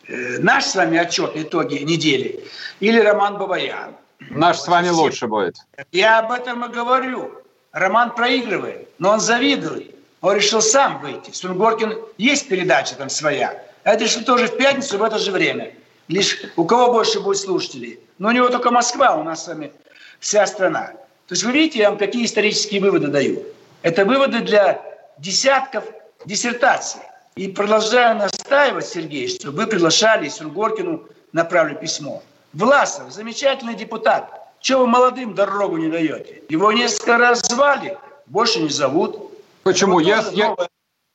э, 0.07 0.39
наш 0.39 0.65
с 0.65 0.73
вами 0.73 0.97
отчет 0.97 1.33
итоги 1.35 1.75
недели 1.75 2.43
или 2.79 2.99
Роман 2.99 3.37
Бабаян. 3.37 3.95
Наш 4.31 4.57
с 4.57 4.67
вами 4.67 4.89
лучше 4.89 5.27
будет. 5.27 5.57
Я 5.91 6.17
об 6.17 6.31
этом 6.31 6.65
и 6.65 6.73
говорю. 6.73 7.31
Роман 7.73 8.15
проигрывает, 8.15 8.89
но 8.97 9.11
он 9.11 9.19
завидует. 9.19 9.93
Он 10.21 10.35
решил 10.35 10.63
сам 10.63 10.99
выйти. 11.01 11.29
Сунгоркин 11.29 11.95
есть 12.17 12.49
передача 12.49 12.95
там 12.95 13.09
своя. 13.09 13.53
Это 13.83 14.03
решил 14.03 14.23
тоже 14.23 14.47
в 14.47 14.57
пятницу 14.57 14.97
в 14.97 15.03
это 15.03 15.19
же 15.19 15.31
время. 15.31 15.75
Лишь 16.07 16.41
у 16.55 16.65
кого 16.65 16.91
больше 16.91 17.19
будет 17.19 17.37
слушателей? 17.37 17.99
Ну, 18.17 18.29
у 18.29 18.31
него 18.31 18.49
только 18.49 18.71
Москва, 18.71 19.15
у 19.15 19.23
нас 19.23 19.45
с 19.45 19.47
вами 19.47 19.71
вся 20.19 20.47
страна. 20.47 20.87
То 21.27 21.33
есть 21.33 21.43
вы 21.43 21.51
видите, 21.51 21.77
я 21.77 21.89
вам 21.91 21.99
какие 21.99 22.25
исторические 22.25 22.81
выводы 22.81 23.09
даю. 23.09 23.45
Это 23.81 24.05
выводы 24.05 24.41
для 24.41 24.81
десятков 25.17 25.85
диссертаций. 26.25 27.01
И 27.35 27.47
продолжаю 27.47 28.17
настаивать, 28.17 28.87
Сергей, 28.87 29.27
что 29.27 29.51
вы 29.51 29.67
приглашали 29.67 30.27
Сунгоркину, 30.27 31.03
направлю 31.33 31.75
письмо. 31.75 32.23
Власов, 32.53 33.11
замечательный 33.11 33.75
депутат. 33.75 34.55
Чего 34.59 34.81
вы 34.81 34.87
молодым 34.87 35.35
дорогу 35.35 35.77
не 35.77 35.89
даете? 35.89 36.41
Его 36.49 36.71
несколько 36.71 37.17
раз 37.17 37.41
звали, 37.41 37.97
больше 38.25 38.59
не 38.59 38.69
зовут. 38.69 39.31
Почему? 39.63 39.99
Я, 39.99 40.25
я, 40.31 40.55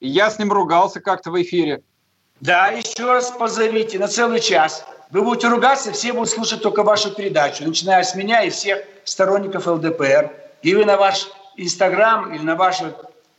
я 0.01 0.31
с 0.31 0.39
ним 0.39 0.53
ругался 0.53 1.01
как-то 1.01 1.31
в 1.31 1.43
эфире. 1.43 1.83
Да, 2.41 2.69
еще 2.69 3.05
раз 3.05 3.31
позовите 3.33 3.99
на 3.99 4.07
целый 4.07 4.41
час. 4.41 4.85
Вы 5.11 5.23
будете 5.23 5.49
ругаться, 5.49 5.93
все 5.93 6.13
будут 6.13 6.31
слушать 6.31 6.63
только 6.63 6.83
вашу 6.83 7.11
передачу, 7.15 7.65
начиная 7.65 8.03
с 8.03 8.15
меня 8.15 8.45
и 8.45 8.51
всех 8.51 8.83
сторонников 9.05 9.67
ЛДПР. 9.67 10.31
И 10.63 10.75
вы 10.75 10.85
на 10.85 10.97
ваш 10.97 11.29
Инстаграм 11.57 12.33
или 12.35 12.43
на 12.43 12.57
ваш 12.57 12.81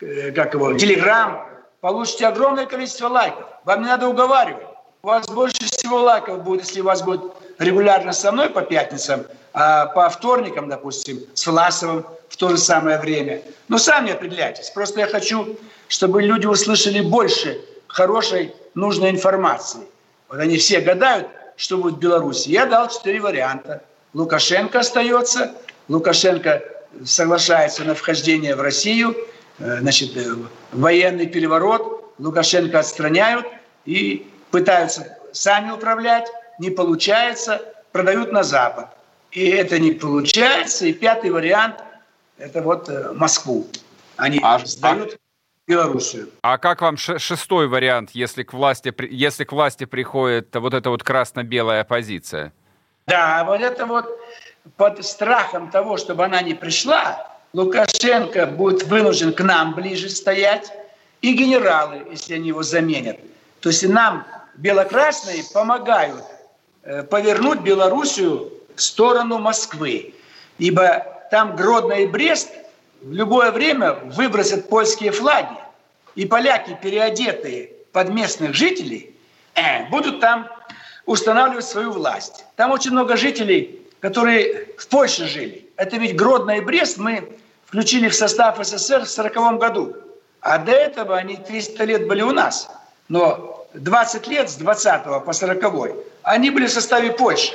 э, 0.02 0.32
как 0.32 0.54
его, 0.54 0.74
Телеграм 0.74 1.48
получите 1.82 2.28
огромное 2.28 2.66
количество 2.66 3.08
лайков. 3.08 3.46
Вам 3.66 3.82
не 3.82 3.88
надо 3.88 4.08
уговаривать. 4.08 4.68
У 5.02 5.08
вас 5.08 5.28
больше 5.28 5.66
всего 5.66 6.02
лайков 6.02 6.44
будет, 6.44 6.62
если 6.62 6.82
у 6.82 6.86
вас 6.86 7.02
будет 7.02 7.22
регулярно 7.60 8.14
со 8.14 8.32
мной 8.32 8.50
по 8.50 8.62
пятницам, 8.62 9.26
а 9.54 9.88
по 9.88 10.10
вторникам, 10.10 10.70
допустим, 10.70 11.20
с 11.34 11.46
Власовым 11.46 12.06
в 12.30 12.38
то 12.38 12.50
же 12.50 12.58
самое 12.58 12.98
время. 13.00 13.42
Но 13.68 13.78
сами 13.78 14.14
определяйтесь. 14.14 14.70
Просто 14.70 15.02
я 15.02 15.08
хочу, 15.08 15.58
чтобы 15.88 16.24
люди 16.24 16.46
услышали 16.46 17.02
больше 17.02 17.60
хорошей, 17.88 18.56
нужной 18.76 19.12
информации. 19.12 19.82
Вот 20.30 20.40
они 20.40 20.58
все 20.58 20.80
гадают, 20.80 21.28
что 21.58 21.78
будет 21.78 21.96
в 21.96 22.00
Беларуси. 22.00 22.50
Я 22.50 22.66
дал 22.66 22.90
четыре 22.90 23.20
варианта. 23.20 23.84
Лукашенко 24.14 24.80
остается, 24.80 25.54
Лукашенко 25.90 26.64
соглашается 27.06 27.84
на 27.84 27.96
вхождение 27.96 28.56
в 28.56 28.62
Россию, 28.62 29.16
э, 29.60 29.80
значит, 29.80 30.16
э, 30.18 30.36
военный 30.72 31.28
переворот, 31.28 32.14
Лукашенко 32.20 32.80
отстраняют 32.80 33.46
и 33.86 34.28
пытаются 34.52 35.18
сами 35.32 35.72
управлять, 35.72 36.28
не 36.60 36.70
получается, 36.70 37.62
продают 37.92 38.32
на 38.32 38.44
Запад. 38.44 38.90
И 39.32 39.50
это 39.50 39.80
не 39.80 39.92
получается. 39.92 40.86
И 40.86 40.94
пятый 40.94 41.32
вариант– 41.32 41.76
это 42.38 42.62
вот 42.62 42.88
э, 42.90 43.12
Москву. 43.14 43.68
Они 44.16 44.40
а, 44.44 44.60
сдают 44.60 45.18
Белоруссию. 45.66 46.30
А 46.42 46.58
как 46.58 46.82
вам 46.82 46.98
шестой 46.98 47.68
вариант, 47.68 48.12
если 48.14 48.44
к 48.44 48.54
власти, 48.54 48.94
если 49.10 49.44
к 49.44 49.52
власти 49.52 49.86
приходит 49.86 50.56
вот 50.56 50.74
эта 50.74 50.90
вот 50.90 51.04
красно-белая 51.04 51.82
оппозиция? 51.82 52.54
Да, 53.08 53.44
вот 53.46 53.62
это 53.62 53.86
вот 53.86 54.06
под 54.78 55.04
страхом 55.06 55.70
того, 55.70 55.98
чтобы 55.98 56.26
она 56.26 56.42
не 56.42 56.54
пришла, 56.54 57.28
Лукашенко 57.54 58.48
будет 58.48 58.84
вынужден 58.84 59.34
к 59.34 59.42
нам 59.42 59.74
ближе 59.76 60.10
стоять, 60.10 60.72
и 61.22 61.34
генералы, 61.34 62.06
если 62.12 62.34
они 62.34 62.50
его 62.50 62.64
заменят. 62.64 63.18
То 63.62 63.70
есть 63.70 63.88
нам 63.88 64.26
белокрасные 64.56 65.44
помогают 65.54 66.24
э, 66.84 67.04
повернуть 67.04 67.60
Белоруссию 67.60 68.52
в 68.76 68.82
сторону 68.82 69.38
Москвы. 69.38 70.14
Ибо 70.58 71.06
там 71.32 71.56
Гродно 71.56 71.94
и 71.94 72.08
Брест 72.08 72.50
в 73.02 73.14
любое 73.14 73.52
время 73.52 73.94
выбросят 73.94 74.68
польские 74.68 75.12
флаги. 75.12 75.58
И 76.16 76.26
поляки, 76.26 76.78
переодетые 76.82 77.72
под 77.94 78.10
местных 78.10 78.54
жителей, 78.54 79.16
э, 79.56 79.88
будут 79.90 80.20
там 80.20 80.50
устанавливать 81.06 81.66
свою 81.66 81.92
власть. 81.92 82.46
Там 82.56 82.72
очень 82.72 82.92
много 82.92 83.16
жителей, 83.16 83.83
которые 84.04 84.68
в 84.78 84.86
Польше 84.90 85.28
жили. 85.28 85.70
Это 85.78 85.96
ведь 85.96 86.18
Гродно 86.18 86.58
и 86.58 86.60
Брест 86.60 86.98
мы 86.98 87.38
включили 87.66 88.10
в 88.10 88.14
состав 88.14 88.58
СССР 88.58 89.06
в 89.06 89.16
1940 89.16 89.60
году. 89.60 89.96
А 90.42 90.58
до 90.58 90.74
этого 90.74 91.16
они 91.16 91.38
300 91.38 91.84
лет 91.86 92.06
были 92.06 92.22
у 92.22 92.32
нас. 92.32 92.70
Но 93.08 93.66
20 93.76 94.28
лет 94.28 94.50
с 94.50 94.56
20 94.56 95.24
по 95.24 95.32
40 95.32 95.96
они 96.24 96.50
были 96.50 96.66
в 96.66 96.72
составе 96.72 97.14
Польши. 97.14 97.54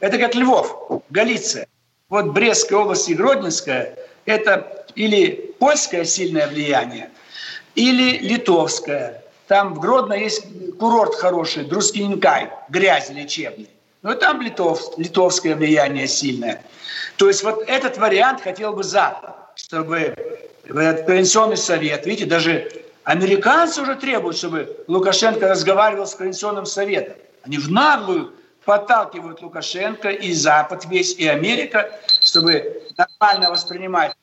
Это 0.00 0.18
как 0.18 0.34
Львов, 0.34 1.02
Галиция. 1.08 1.66
Вот 2.10 2.26
Брестская 2.26 2.78
область 2.78 3.08
и 3.08 3.14
Гродненская– 3.14 3.96
это 4.26 4.84
или 4.96 5.54
польское 5.58 6.04
сильное 6.04 6.46
влияние, 6.46 7.08
или 7.74 8.18
литовское. 8.18 9.24
Там 9.46 9.72
в 9.72 9.80
Гродно 9.80 10.12
есть 10.12 10.44
курорт 10.78 11.14
хороший, 11.14 11.64
Друскинкай, 11.64 12.50
грязь 12.68 13.08
лечебный. 13.08 13.70
Но 14.06 14.14
там 14.14 14.40
литов, 14.40 14.96
литовское 14.98 15.56
влияние 15.56 16.06
сильное. 16.06 16.62
То 17.16 17.26
есть 17.26 17.42
вот 17.42 17.64
этот 17.66 17.98
вариант 17.98 18.40
хотел 18.40 18.72
бы 18.72 18.84
Запад, 18.84 19.34
чтобы 19.56 20.14
этот 20.64 21.06
Координационный 21.06 21.56
совет, 21.56 22.06
видите, 22.06 22.24
даже 22.24 22.70
американцы 23.02 23.82
уже 23.82 23.96
требуют, 23.96 24.36
чтобы 24.36 24.84
Лукашенко 24.86 25.48
разговаривал 25.48 26.06
с 26.06 26.14
Координационным 26.14 26.66
советом. 26.66 27.16
Они 27.42 27.58
в 27.58 27.68
наглую 27.68 28.32
подталкивают 28.64 29.42
Лукашенко 29.42 30.10
и 30.10 30.32
Запад 30.32 30.84
весь, 30.84 31.16
и 31.16 31.26
Америка, 31.26 31.90
чтобы 32.22 32.82
нормально 32.96 33.50
воспринимать 33.50 34.14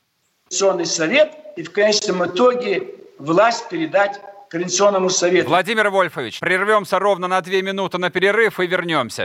Координационный 0.48 0.86
совет 0.86 1.36
и 1.56 1.62
в 1.62 1.70
конечном 1.72 2.24
итоге 2.24 2.88
власть 3.18 3.68
передать 3.68 4.18
Координационному 4.48 5.10
совету. 5.10 5.50
Владимир 5.50 5.90
Вольфович, 5.90 6.40
прервемся 6.40 6.98
ровно 6.98 7.28
на 7.28 7.42
две 7.42 7.60
минуты 7.60 7.98
на 7.98 8.08
перерыв 8.08 8.60
и 8.60 8.66
вернемся. 8.66 9.24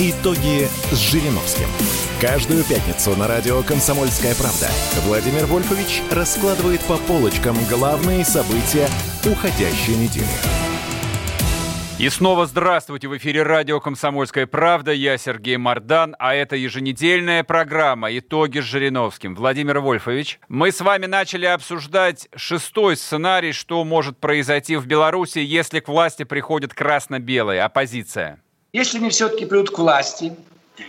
Итоги 0.00 0.68
с 0.92 1.10
Жириновским. 1.10 1.66
Каждую 2.20 2.62
пятницу 2.62 3.16
на 3.16 3.26
радио 3.26 3.64
«Комсомольская 3.64 4.32
правда» 4.36 4.68
Владимир 5.04 5.46
Вольфович 5.46 6.02
раскладывает 6.12 6.80
по 6.82 6.98
полочкам 6.98 7.56
главные 7.68 8.24
события 8.24 8.88
уходящей 9.26 9.96
недели. 9.96 10.24
И 11.98 12.08
снова 12.10 12.46
здравствуйте! 12.46 13.08
В 13.08 13.16
эфире 13.16 13.42
радио 13.42 13.80
«Комсомольская 13.80 14.46
правда». 14.46 14.92
Я 14.92 15.18
Сергей 15.18 15.56
Мордан, 15.56 16.14
а 16.20 16.32
это 16.32 16.54
еженедельная 16.54 17.42
программа 17.42 18.16
«Итоги 18.16 18.60
с 18.60 18.64
Жириновским». 18.64 19.34
Владимир 19.34 19.80
Вольфович, 19.80 20.38
мы 20.48 20.70
с 20.70 20.80
вами 20.80 21.06
начали 21.06 21.46
обсуждать 21.46 22.28
шестой 22.36 22.96
сценарий, 22.96 23.50
что 23.50 23.82
может 23.82 24.18
произойти 24.18 24.76
в 24.76 24.86
Беларуси, 24.86 25.40
если 25.40 25.80
к 25.80 25.88
власти 25.88 26.22
приходит 26.22 26.72
красно-белая 26.72 27.64
оппозиция. 27.64 28.40
Если 28.72 28.98
они 28.98 29.08
все-таки 29.08 29.46
придут 29.46 29.70
к 29.70 29.78
власти, 29.78 30.36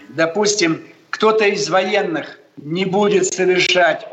допустим, 0.10 0.86
кто-то 1.10 1.46
из 1.46 1.70
военных 1.70 2.38
не 2.58 2.86
будет 2.86 3.34
совершать 3.34 4.06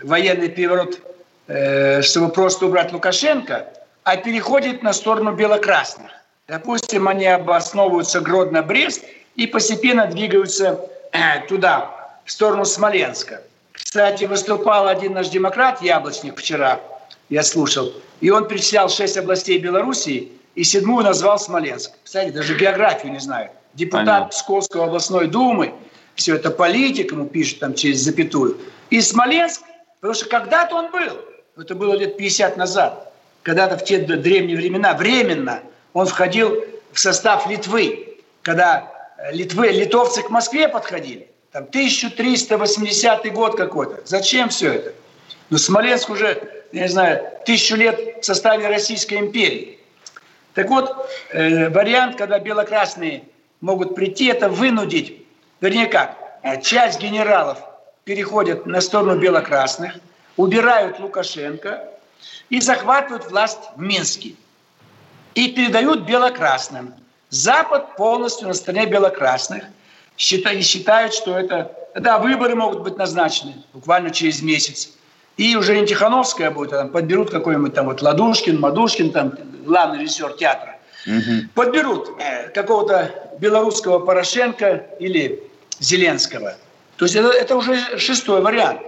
военный 0.00 0.48
переворот, 0.48 1.00
э, 1.48 2.02
чтобы 2.02 2.28
просто 2.30 2.66
убрать 2.66 2.92
Лукашенко, 2.92 3.68
а 4.04 4.16
переходит 4.16 4.82
на 4.82 4.92
сторону 4.92 5.32
белокрасных. 5.32 6.10
Допустим, 6.46 7.08
они 7.08 7.26
обосновываются 7.26 8.20
Гродно-Брест 8.20 9.04
и 9.36 9.46
постепенно 9.46 10.06
двигаются 10.06 10.88
э, 11.12 11.46
туда, 11.48 12.18
в 12.24 12.30
сторону 12.30 12.64
Смоленска. 12.64 13.42
Кстати, 13.72 14.24
выступал 14.24 14.86
один 14.86 15.14
наш 15.14 15.28
демократ, 15.28 15.82
Яблочник, 15.82 16.38
вчера, 16.38 16.80
я 17.30 17.42
слушал, 17.42 17.92
и 18.20 18.30
он 18.30 18.46
перечислял 18.46 18.88
шесть 18.88 19.16
областей 19.16 19.58
Белоруссии, 19.58 20.30
и 20.54 20.64
седьмую 20.64 21.04
назвал 21.04 21.38
Смоленск. 21.38 21.92
Кстати, 22.04 22.30
даже 22.30 22.56
географию 22.56 23.12
не 23.12 23.20
знаю. 23.20 23.50
Депутат 23.74 24.04
Понятно. 24.04 24.28
Псковской 24.28 24.84
областной 24.84 25.28
думы, 25.28 25.74
все 26.14 26.34
это 26.36 26.50
политик 26.50 27.12
ему 27.12 27.26
пишет 27.26 27.60
там 27.60 27.74
через 27.74 28.00
запятую. 28.00 28.58
И 28.90 29.00
Смоленск, 29.00 29.62
потому 30.00 30.14
что 30.14 30.26
когда-то 30.26 30.76
он 30.76 30.90
был, 30.90 31.18
это 31.56 31.74
было 31.74 31.94
лет 31.94 32.16
50 32.16 32.56
назад, 32.56 33.12
когда-то 33.42 33.78
в 33.78 33.84
те 33.84 33.98
древние 33.98 34.56
времена, 34.56 34.94
временно 34.94 35.60
он 35.94 36.06
входил 36.06 36.64
в 36.92 36.98
состав 36.98 37.48
Литвы, 37.48 38.18
когда 38.42 38.92
Литвы, 39.30 39.68
литовцы 39.68 40.22
к 40.22 40.30
Москве 40.30 40.68
подходили. 40.68 41.28
Там 41.52 41.64
1380 41.64 43.32
год 43.32 43.56
какой-то. 43.56 44.00
Зачем 44.04 44.48
все 44.48 44.72
это? 44.72 44.94
Ну, 45.50 45.58
Смоленск 45.58 46.10
уже, 46.10 46.64
я 46.72 46.82
не 46.82 46.88
знаю, 46.88 47.24
тысячу 47.44 47.76
лет 47.76 48.22
в 48.22 48.24
составе 48.24 48.66
Российской 48.66 49.18
империи. 49.18 49.78
Так 50.54 50.68
вот, 50.68 51.08
э, 51.30 51.68
вариант, 51.70 52.16
когда 52.16 52.38
белокрасные 52.38 53.24
могут 53.60 53.94
прийти, 53.94 54.26
это 54.26 54.48
вынудить, 54.48 55.26
вернее 55.60 55.86
как, 55.86 56.16
э, 56.42 56.60
часть 56.60 57.00
генералов 57.00 57.58
переходят 58.04 58.66
на 58.66 58.80
сторону 58.80 59.18
белокрасных, 59.18 59.94
убирают 60.36 60.98
Лукашенко 60.98 61.88
и 62.50 62.60
захватывают 62.60 63.30
власть 63.30 63.60
в 63.76 63.80
Минске. 63.80 64.34
И 65.34 65.48
передают 65.52 66.00
белокрасным. 66.06 66.94
Запад 67.30 67.96
полностью 67.96 68.48
на 68.48 68.54
стороне 68.54 68.86
белокрасных. 68.86 69.64
Считают, 70.18 70.64
считают, 70.64 71.14
что 71.14 71.38
это... 71.38 71.74
Да, 71.94 72.18
выборы 72.18 72.54
могут 72.54 72.82
быть 72.82 72.96
назначены 72.98 73.54
буквально 73.72 74.10
через 74.10 74.42
месяц. 74.42 74.90
И 75.36 75.56
уже 75.56 75.78
не 75.78 75.86
Тихановская 75.86 76.50
будет, 76.50 76.72
а 76.72 76.78
там 76.78 76.88
подберут 76.90 77.30
какой-нибудь 77.30 77.74
там 77.74 77.86
вот 77.86 78.02
Ладушкин, 78.02 78.60
Мадушкин, 78.60 79.12
там 79.12 79.32
главный 79.64 80.00
режиссер 80.00 80.34
театра. 80.34 80.76
Угу. 81.06 81.48
Подберут 81.54 82.10
э, 82.20 82.48
какого-то 82.48 83.32
белорусского 83.38 83.98
Порошенко 83.98 84.86
или 85.00 85.42
Зеленского. 85.80 86.54
То 86.96 87.06
есть 87.06 87.16
это, 87.16 87.30
это 87.30 87.56
уже 87.56 87.98
шестой 87.98 88.40
вариант. 88.42 88.80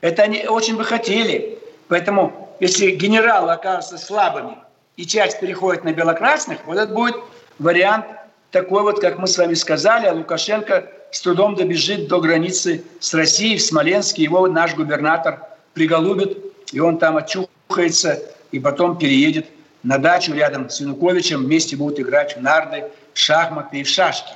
Это 0.00 0.22
они 0.22 0.46
очень 0.46 0.76
бы 0.76 0.84
хотели. 0.84 1.58
Поэтому, 1.88 2.54
если 2.60 2.90
генералы 2.90 3.52
окажутся 3.52 3.98
слабыми 3.98 4.58
и 4.96 5.06
часть 5.06 5.40
переходит 5.40 5.84
на 5.84 5.92
белокрасных, 5.92 6.58
вот 6.66 6.76
это 6.76 6.92
будет 6.92 7.16
вариант 7.58 8.04
такой 8.50 8.82
вот, 8.82 9.00
как 9.00 9.18
мы 9.18 9.26
с 9.26 9.36
вами 9.36 9.54
сказали, 9.54 10.06
а 10.06 10.12
Лукашенко 10.12 10.86
с 11.10 11.20
трудом 11.20 11.56
добежит 11.56 12.08
до 12.08 12.20
границы 12.20 12.84
с 13.00 13.12
Россией 13.14 13.56
в 13.56 13.62
Смоленске. 13.62 14.22
Его 14.22 14.46
наш 14.46 14.74
губернатор 14.74 15.47
приголубит, 15.78 16.36
и 16.72 16.80
он 16.80 16.98
там 16.98 17.16
очухается, 17.16 18.20
и 18.50 18.58
потом 18.58 18.98
переедет 18.98 19.46
на 19.84 19.98
дачу 19.98 20.34
рядом 20.34 20.68
с 20.68 20.80
Януковичем, 20.80 21.44
вместе 21.44 21.76
будут 21.76 22.00
играть 22.00 22.36
в 22.36 22.42
нарды, 22.42 22.90
в 23.14 23.18
шахматы 23.18 23.78
и 23.78 23.84
в 23.84 23.88
шашки. 23.88 24.32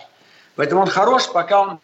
Поэтому 0.55 0.83
он 0.83 0.87
хорош, 0.87 1.29
пока 1.33 1.61
он 1.63 1.81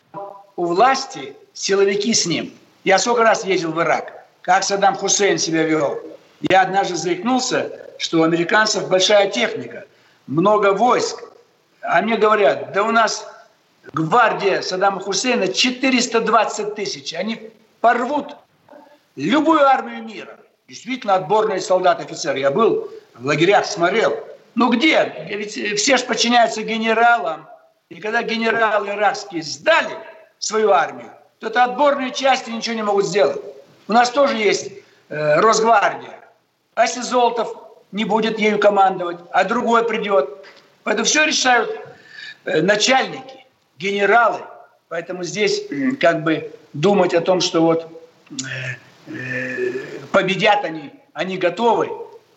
у 0.54 0.66
власти, 0.66 1.34
силовики 1.54 2.14
с 2.14 2.24
ним. 2.24 2.52
Я 2.84 3.00
сколько 3.00 3.22
раз 3.22 3.44
ездил 3.44 3.72
в 3.72 3.80
Ирак, 3.80 4.26
как 4.42 4.62
Саддам 4.62 4.94
Хусейн 4.94 5.38
себя 5.38 5.64
вел. 5.64 6.00
Я 6.40 6.62
однажды 6.62 6.94
заикнулся, 6.94 7.72
что 7.98 8.20
у 8.20 8.22
американцев 8.22 8.88
большая 8.88 9.28
техника, 9.28 9.86
много 10.28 10.72
войск, 10.72 11.24
а 11.82 12.00
мне 12.00 12.16
говорят, 12.16 12.72
да 12.72 12.84
у 12.84 12.92
нас 12.92 13.26
гвардия 13.92 14.62
Саддама 14.62 15.00
Хусейна 15.00 15.48
420 15.48 16.76
тысяч. 16.76 17.12
Они 17.12 17.50
порвут 17.80 18.36
любую 19.26 19.66
армию 19.66 20.02
мира. 20.02 20.38
Действительно, 20.68 21.14
отборные 21.14 21.60
солдаты, 21.60 22.02
офицеры. 22.04 22.38
Я 22.38 22.50
был 22.50 22.90
в 23.14 23.26
лагерях, 23.26 23.66
смотрел. 23.66 24.18
Ну 24.54 24.70
где? 24.70 25.26
Ведь 25.28 25.78
все 25.78 25.96
же 25.96 26.04
подчиняются 26.04 26.62
генералам. 26.62 27.48
И 27.88 28.00
когда 28.00 28.22
генералы 28.22 28.88
иракские 28.88 29.42
сдали 29.42 29.96
свою 30.38 30.70
армию, 30.72 31.10
то 31.38 31.46
это 31.46 31.64
отборные 31.64 32.12
части 32.12 32.50
ничего 32.50 32.74
не 32.74 32.82
могут 32.82 33.06
сделать. 33.06 33.40
У 33.86 33.92
нас 33.92 34.10
тоже 34.10 34.36
есть 34.36 34.70
э, 35.08 35.40
Росгвардия. 35.40 36.18
А 36.74 36.82
если 36.82 37.00
Золотов 37.00 37.56
не 37.92 38.04
будет 38.04 38.38
ею 38.38 38.58
командовать, 38.58 39.18
а 39.30 39.44
другой 39.44 39.86
придет, 39.86 40.38
Поэтому 40.88 41.04
все 41.04 41.26
решают 41.26 41.70
э, 42.46 42.62
начальники, 42.62 43.44
генералы. 43.76 44.40
Поэтому 44.88 45.22
здесь 45.22 45.64
как 46.00 46.22
бы 46.24 46.50
думать 46.72 47.12
о 47.12 47.20
том, 47.20 47.42
что 47.42 47.60
вот 47.60 47.82
э, 48.30 48.34
э, 48.34 48.76
победят 50.12 50.64
они, 50.64 50.92
они 51.12 51.38
готовы. 51.38 51.90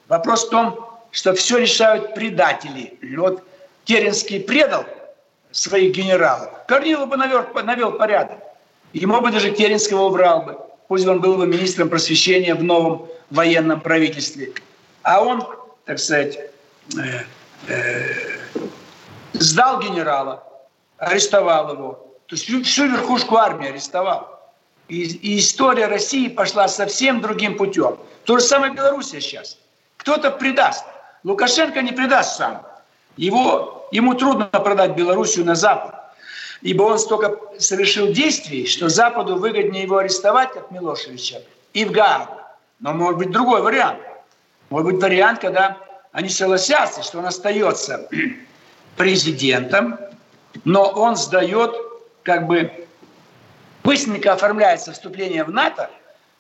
Вопрос 0.07 0.47
в 0.47 0.49
том, 0.49 0.89
что 1.11 1.33
все 1.33 1.57
решают 1.57 2.13
предатели. 2.15 2.97
Вот 3.17 3.43
Керенский 3.85 4.39
предал 4.39 4.85
своих 5.51 5.95
генералов. 5.95 6.49
Корнилов 6.67 7.09
бы 7.09 7.17
навел, 7.17 7.45
навел 7.63 7.93
порядок. 7.93 8.37
Ему 8.93 9.21
бы 9.21 9.31
даже 9.31 9.51
Керенского 9.51 10.03
убрал 10.03 10.43
бы. 10.43 10.57
Пусть 10.87 11.07
он 11.07 11.21
был 11.21 11.37
бы 11.37 11.47
министром 11.47 11.89
просвещения 11.89 12.55
в 12.55 12.63
новом 12.63 13.07
военном 13.29 13.79
правительстве. 13.79 14.51
А 15.03 15.21
он, 15.21 15.47
так 15.85 15.99
сказать, 15.99 16.37
э, 17.67 18.01
сдал 19.33 19.81
генерала, 19.81 20.43
арестовал 20.97 21.73
его. 21.73 22.17
То 22.27 22.35
есть 22.35 22.45
всю 22.67 22.87
верхушку 22.87 23.37
армии 23.37 23.69
арестовал. 23.69 24.40
И, 24.87 25.03
и 25.03 25.39
история 25.39 25.87
России 25.87 26.27
пошла 26.27 26.67
совсем 26.67 27.21
другим 27.21 27.57
путем. 27.57 27.97
То 28.25 28.39
же 28.39 28.45
самое 28.45 28.73
Белоруссия 28.73 29.21
сейчас. 29.21 29.57
Кто-то 29.97 30.31
предаст. 30.31 30.85
Лукашенко 31.23 31.81
не 31.81 31.91
предаст 31.91 32.37
сам. 32.37 32.65
Его, 33.17 33.87
ему 33.91 34.13
трудно 34.15 34.45
продать 34.47 34.95
Белоруссию 34.95 35.45
на 35.45 35.55
Запад. 35.55 35.95
Ибо 36.61 36.83
он 36.83 36.99
столько 36.99 37.37
совершил 37.59 38.11
действий, 38.11 38.67
что 38.67 38.89
Западу 38.89 39.37
выгоднее 39.37 39.83
его 39.83 39.97
арестовать, 39.97 40.51
как 40.53 40.71
Милошевича, 40.71 41.41
и 41.73 41.85
в 41.85 41.91
Гаагу. 41.91 42.33
Но 42.79 42.93
может 42.93 43.17
быть 43.17 43.31
другой 43.31 43.61
вариант. 43.61 43.99
Может 44.69 44.91
быть 44.91 45.01
вариант, 45.01 45.39
когда 45.39 45.77
они 46.11 46.29
согласятся, 46.29 47.03
что 47.03 47.19
он 47.19 47.25
остается 47.25 48.07
президентом, 48.97 49.97
но 50.65 50.83
он 50.89 51.15
сдает, 51.15 51.75
как 52.23 52.47
бы, 52.47 52.80
быстренько 53.83 54.33
оформляется 54.33 54.91
вступление 54.91 55.43
в 55.43 55.51
НАТО 55.51 55.89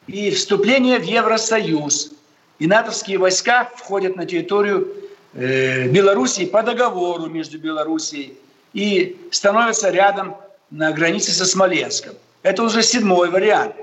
и 0.07 0.31
вступление 0.31 0.99
в 0.99 1.03
Евросоюз. 1.03 2.11
И 2.59 2.67
натовские 2.67 3.17
войска 3.17 3.69
входят 3.75 4.15
на 4.15 4.25
территорию 4.25 4.87
э, 5.33 5.87
Белоруссии 5.87 6.45
по 6.45 6.61
договору 6.61 7.25
между 7.27 7.57
Белоруссией 7.57 8.37
и 8.73 9.17
становятся 9.31 9.89
рядом 9.89 10.37
на 10.69 10.91
границе 10.91 11.31
со 11.31 11.45
Смоленском. 11.45 12.13
Это 12.43 12.63
уже 12.63 12.83
седьмой 12.83 13.29
вариант. 13.29 13.75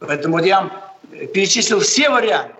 Поэтому 0.00 0.38
вот 0.38 0.46
я 0.46 0.70
перечислил 1.34 1.80
все 1.80 2.10
варианты. 2.10 2.54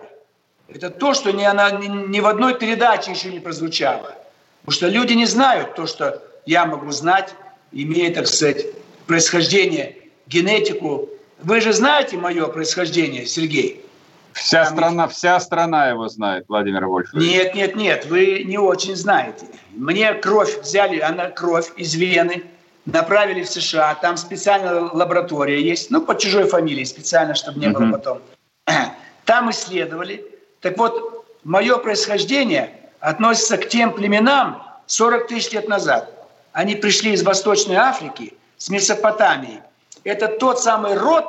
Это 0.67 0.89
то, 0.89 1.13
что 1.13 1.31
ни, 1.31 1.43
она, 1.43 1.71
ни 1.71 2.19
в 2.19 2.27
одной 2.27 2.57
передаче 2.57 3.11
еще 3.11 3.29
не 3.29 3.39
прозвучало. 3.39 4.15
Потому 4.61 4.73
что 4.73 4.87
люди 4.87 5.13
не 5.13 5.25
знают 5.25 5.75
то, 5.75 5.85
что 5.85 6.21
я 6.45 6.65
могу 6.65 6.91
знать, 6.91 7.33
имея, 7.71 8.13
так 8.13 8.27
сказать, 8.27 8.67
происхождение, 9.07 9.97
генетику. 10.31 11.09
Вы 11.43 11.61
же 11.61 11.73
знаете 11.73 12.17
мое 12.17 12.47
происхождение, 12.47 13.25
Сергей? 13.25 13.83
Вся 14.33 14.63
Там 14.63 14.73
страна, 14.73 15.03
есть... 15.03 15.15
вся 15.17 15.39
страна 15.39 15.89
его 15.89 16.07
знает, 16.07 16.45
Владимир 16.47 16.85
Вольфович. 16.85 17.21
Нет, 17.21 17.55
нет, 17.55 17.75
нет, 17.75 18.05
вы 18.05 18.43
не 18.45 18.57
очень 18.57 18.95
знаете. 18.95 19.45
Мне 19.71 20.13
кровь 20.13 20.61
взяли, 20.61 20.99
она 20.99 21.29
кровь 21.29 21.71
из 21.75 21.95
вены, 21.95 22.43
направили 22.85 23.43
в 23.43 23.49
США, 23.49 23.95
там 23.95 24.15
специальная 24.17 24.79
лаборатория 24.79 25.61
есть, 25.61 25.91
ну, 25.91 26.01
под 26.01 26.19
чужой 26.19 26.45
фамилией, 26.45 26.85
специально, 26.85 27.35
чтобы 27.35 27.59
не 27.59 27.67
было 27.67 27.91
потом. 27.91 28.19
Там 29.25 29.51
исследовали. 29.51 30.25
Так 30.61 30.77
вот, 30.77 31.25
мое 31.43 31.77
происхождение– 31.77 32.71
относятся 33.01 33.57
к 33.57 33.67
тем 33.67 33.91
племенам 33.91 34.63
40 34.85 35.27
тысяч 35.27 35.51
лет 35.51 35.67
назад. 35.67 36.09
Они 36.53 36.75
пришли 36.75 37.11
из 37.13 37.23
Восточной 37.23 37.75
Африки, 37.75 38.33
с 38.57 38.69
Месопотамии. 38.69 39.61
Это 40.03 40.27
тот 40.27 40.59
самый 40.59 40.95
род, 40.95 41.25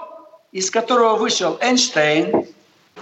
из 0.50 0.70
которого 0.70 1.16
вышел 1.16 1.58
Эйнштейн, 1.60 2.46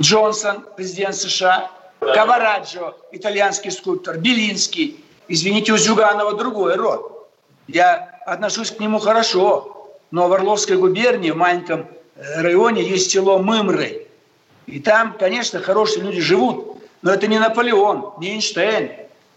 Джонсон, 0.01 0.65
президент 0.77 1.15
США, 1.15 1.71
Кавараджо, 2.01 2.95
итальянский 3.13 3.71
скульптор, 3.71 4.19
Белинский. 4.19 5.05
Извините, 5.29 5.73
у 5.73 5.77
Зюганова 5.77 6.35
другой 6.35 6.75
род. 6.77 7.29
Я 7.69 8.21
отношусь 8.27 8.71
к 8.71 8.81
нему 8.81 8.99
хорошо, 8.99 9.91
но 10.11 10.29
в 10.29 10.33
Орловской 10.33 10.77
губернии, 10.77 11.31
в 11.31 11.37
маленьком 11.37 11.87
э, 12.17 12.41
районе, 12.41 12.83
есть 12.83 13.11
село 13.11 13.39
Мымры. 13.39 14.09
И 14.67 14.81
там, 14.81 15.15
конечно, 15.19 15.61
хорошие 15.61 16.03
люди 16.03 16.21
живут. 16.21 16.79
Но 17.03 17.13
это 17.13 17.27
не 17.27 17.39
Наполеон, 17.39 18.15
не 18.19 18.35
Эйнштейн, 18.35 18.91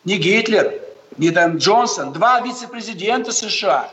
не 0.03 0.17
Гитлер, 0.17 0.81
не 1.17 1.31
там 1.31 1.57
Джонсон, 1.57 2.11
два 2.11 2.41
вице-президента 2.41 3.31
США. 3.31 3.89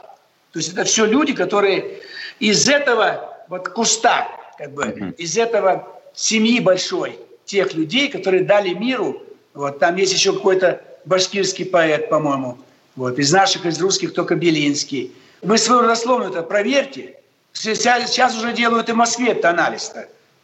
То 0.52 0.58
есть 0.58 0.72
это 0.72 0.84
все 0.84 1.04
люди, 1.04 1.32
которые 1.32 2.00
из 2.38 2.68
этого 2.68 3.36
вот 3.48 3.68
куста, 3.68 4.28
как 4.58 4.72
бы, 4.72 4.84
mm-hmm. 4.84 5.16
из 5.16 5.36
этого 5.36 6.00
семьи 6.14 6.60
большой, 6.60 7.18
тех 7.44 7.74
людей, 7.74 8.08
которые 8.08 8.44
дали 8.44 8.74
миру, 8.74 9.22
вот 9.54 9.78
там 9.78 9.96
есть 9.96 10.12
еще 10.12 10.32
какой-то 10.32 10.82
башкирский 11.04 11.66
поэт, 11.66 12.08
по-моему, 12.08 12.58
вот, 12.96 13.18
из 13.18 13.32
наших, 13.32 13.66
из 13.66 13.80
русских 13.80 14.14
только 14.14 14.34
Белинский. 14.34 15.12
Вы 15.42 15.58
свою 15.58 15.82
родословную 15.82 16.30
это 16.30 16.42
проверьте, 16.42 17.16
Сейчас 17.52 18.36
уже 18.36 18.52
делают 18.52 18.88
и 18.88 18.92
в 18.92 18.96
Москве 18.96 19.32
этот 19.32 19.46
анализ, 19.46 19.92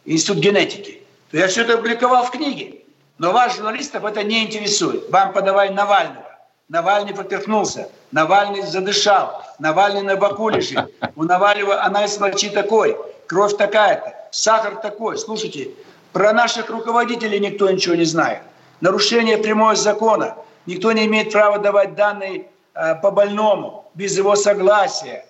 институт 0.05 0.37
генетики. 0.37 1.01
Я 1.31 1.47
все 1.47 1.63
это 1.63 1.75
опубликовал 1.75 2.25
в 2.25 2.31
книге. 2.31 2.81
Но 3.17 3.31
вас, 3.31 3.55
журналистов, 3.55 4.05
это 4.05 4.23
не 4.23 4.43
интересует. 4.43 5.09
Вам 5.09 5.33
подавай 5.33 5.71
Навального. 5.71 6.26
Навальный 6.69 7.13
поперхнулся, 7.13 7.89
Навальный 8.11 8.61
задышал, 8.61 9.41
Навальный 9.57 10.01
на 10.01 10.17
боку 10.17 10.49
лежит. 10.49 10.79
У 11.15 11.23
Навального 11.23 11.81
анализ 11.81 12.19
мочи 12.19 12.49
такой, 12.49 12.97
кровь 13.25 13.55
такая-то, 13.55 14.13
сахар 14.31 14.75
такой. 14.75 15.17
Слушайте, 15.17 15.69
про 16.11 16.33
наших 16.33 16.69
руководителей 16.69 17.39
никто 17.39 17.71
ничего 17.71 17.95
не 17.95 18.03
знает. 18.03 18.41
Нарушение 18.81 19.37
прямого 19.37 19.75
закона. 19.75 20.35
Никто 20.65 20.91
не 20.91 21.05
имеет 21.05 21.31
права 21.31 21.57
давать 21.57 21.95
данные 21.95 22.47
э, 22.73 22.95
по 22.95 23.11
больному 23.11 23.89
без 23.93 24.17
его 24.17 24.35
согласия. 24.35 25.25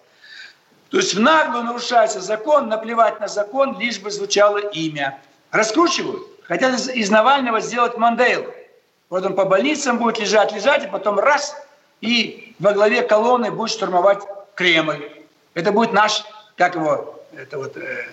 То 0.90 0.98
есть 0.98 1.14
в 1.14 1.20
наглую 1.20 1.66
нарушается 1.66 2.20
закон, 2.20 2.68
наплевать 2.68 3.20
на 3.20 3.28
закон, 3.28 3.78
лишь 3.80 4.00
бы 4.00 4.10
звучало 4.10 4.58
имя. 4.58 5.20
Раскручивают. 5.52 6.24
Хотят 6.46 6.80
из, 6.90 7.10
Навального 7.12 7.60
сделать 7.60 7.96
Мандейлу. 7.98 8.52
Вот 9.10 9.26
он 9.26 9.36
по 9.36 9.46
больницам 9.46 10.00
будет 10.00 10.20
лежать, 10.20 10.52
лежать, 10.52 10.84
и 10.84 10.88
потом 10.88 11.20
раз, 11.20 11.56
и 12.02 12.54
во 12.60 12.74
главе 12.74 13.04
колонны 13.04 13.52
будет 13.52 13.72
штурмовать 13.72 14.24
Кремль. 14.56 15.10
Это 15.54 15.72
будет 15.72 15.94
наш, 15.94 16.26
как 16.58 16.76
его, 16.76 17.24
это 17.36 17.58
вот, 17.58 17.78
э, 17.78 18.08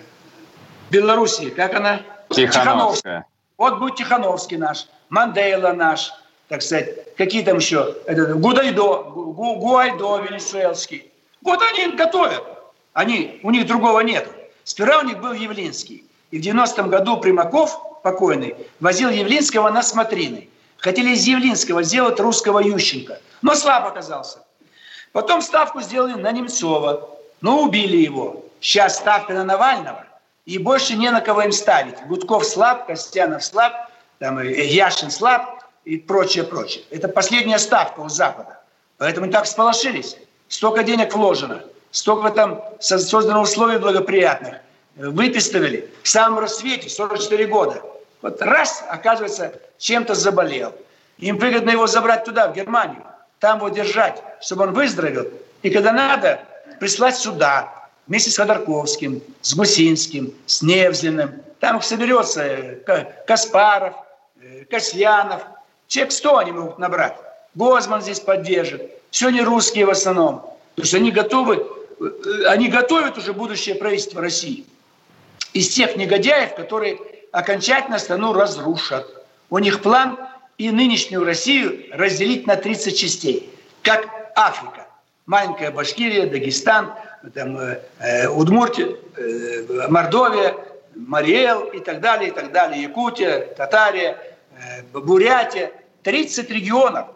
Белоруссия, 0.89 1.51
как 1.51 1.73
она? 1.75 2.01
Тихановская. 2.29 3.25
Вот 3.57 3.79
будет 3.79 3.95
Тихановский 3.95 4.57
наш, 4.57 4.87
Мандейла 5.09 5.73
наш, 5.73 6.13
так 6.47 6.61
сказать, 6.61 7.15
какие 7.15 7.43
там 7.43 7.57
еще, 7.57 7.95
это, 8.05 8.33
Гудайдо, 8.35 9.03
Гу, 9.03 9.55
Гуайдо 9.55 10.17
венесуэльский. 10.19 11.11
Вот 11.41 11.59
они 11.61 11.95
готовят. 11.95 12.43
Они, 12.93 13.39
у 13.43 13.51
них 13.51 13.67
другого 13.67 13.99
нет. 13.99 14.27
Сперва 14.63 14.99
у 14.99 15.03
них 15.03 15.19
был 15.19 15.33
Явлинский. 15.33 16.05
И 16.31 16.39
в 16.39 16.41
90-м 16.41 16.89
году 16.89 17.17
Примаков, 17.17 18.01
покойный, 18.01 18.55
возил 18.79 19.09
Явлинского 19.09 19.69
на 19.69 19.83
смотрины. 19.83 20.49
Хотели 20.77 21.11
из 21.11 21.25
Явлинского 21.25 21.83
сделать 21.83 22.19
русского 22.19 22.59
Ющенко, 22.59 23.19
но 23.41 23.55
слаб 23.55 23.87
оказался. 23.87 24.39
Потом 25.11 25.41
ставку 25.41 25.81
сделали 25.81 26.13
на 26.13 26.31
Немцова, 26.31 27.09
но 27.41 27.61
убили 27.61 27.97
его. 27.97 28.45
Сейчас 28.59 28.97
ставка 28.97 29.33
на 29.33 29.43
Навального, 29.43 30.05
и 30.45 30.57
больше 30.57 30.95
не 30.95 31.09
на 31.09 31.21
кого 31.21 31.43
им 31.43 31.51
ставить. 31.51 31.95
Гудков 32.07 32.45
слаб, 32.45 32.87
Костянов 32.87 33.43
слаб, 33.43 33.73
там, 34.19 34.41
Яшин 34.41 35.11
слаб 35.11 35.63
и 35.85 35.97
прочее, 35.97 36.43
прочее. 36.43 36.83
Это 36.89 37.07
последняя 37.07 37.59
ставка 37.59 38.01
у 38.01 38.09
Запада. 38.09 38.59
Поэтому 38.97 39.31
так 39.31 39.45
сполошились. 39.45 40.17
Столько 40.47 40.83
денег 40.83 41.13
вложено, 41.13 41.63
столько 41.91 42.29
там 42.29 42.63
создано 42.79 43.41
условий 43.41 43.77
благоприятных. 43.77 44.57
Выписывали 44.95 45.91
в 46.03 46.07
самом 46.07 46.39
рассвете, 46.39 46.89
44 46.89 47.47
года– 47.47 47.81
вот 48.25 48.41
раз, 48.41 48.83
оказывается, 48.89 49.53
чем-то 49.77 50.15
заболел. 50.15 50.73
Им 51.19 51.37
выгодно 51.37 51.69
его 51.69 51.85
забрать 51.85 52.23
туда, 52.23 52.47
в 52.47 52.55
Германию, 52.55 53.03
там 53.37 53.59
его 53.59 53.69
держать, 53.69 54.19
чтобы 54.41 54.63
он 54.63 54.73
выздоровел. 54.73 55.27
И 55.61 55.69
когда 55.69 55.91
надо, 55.91 56.39
прислать 56.79 57.15
сюда, 57.15 57.71
вместе 58.07 58.31
с 58.31 58.37
Ходорковским, 58.37 59.21
с 59.41 59.53
Гусинским, 59.53 60.33
с 60.47 60.63
Невзлиным. 60.63 61.35
Там 61.59 61.77
их 61.77 61.83
соберется 61.83 62.41
э, 62.41 63.13
Каспаров, 63.27 63.93
э, 64.41 64.65
Касьянов. 64.71 65.43
Человек 65.87 66.11
100 66.11 66.37
они 66.37 66.51
могут 66.51 66.79
набрать. 66.79 67.15
Гозман 67.53 68.01
здесь 68.01 68.19
поддержит. 68.19 68.89
Все 69.11 69.29
не 69.29 69.41
русские 69.41 69.85
в 69.85 69.91
основном. 69.91 70.39
То 70.73 70.81
есть 70.81 70.95
они 70.95 71.11
готовы, 71.11 71.63
э, 71.99 72.45
они 72.47 72.69
готовят 72.69 73.19
уже 73.19 73.33
будущее 73.33 73.75
правительство 73.75 74.19
России. 74.19 74.65
Из 75.53 75.69
тех 75.69 75.95
негодяев, 75.95 76.55
которые 76.55 76.97
окончательно 77.35 77.99
страну 77.99 78.31
разрушат. 78.31 79.05
У 79.49 79.59
них 79.59 79.81
план 79.81 80.17
и 80.57 80.71
нынешнюю 80.71 81.25
Россию 81.25 81.85
разделить 81.91 82.47
на 82.47 82.55
30 82.55 82.97
частей, 82.97 83.53
как 83.81 84.07
Африка. 84.35 84.87
Маленькая 85.25 85.71
Башкирия, 85.71 86.27
Дагестан, 86.27 86.93
там, 87.33 87.57
э, 87.57 87.81
э, 87.99 88.27
Удмуртия, 88.29 88.95
э, 89.17 89.87
Мордовия, 89.89 90.55
Мариэл 90.95 91.65
и 91.65 91.79
так 91.79 91.99
далее, 91.99 92.29
и 92.29 92.31
так 92.31 92.53
далее, 92.53 92.83
Якутия, 92.83 93.53
Татария, 93.57 94.17
э, 94.57 94.83
Бурятия. 94.93 95.71
30 96.03 96.51
регионов. 96.51 97.07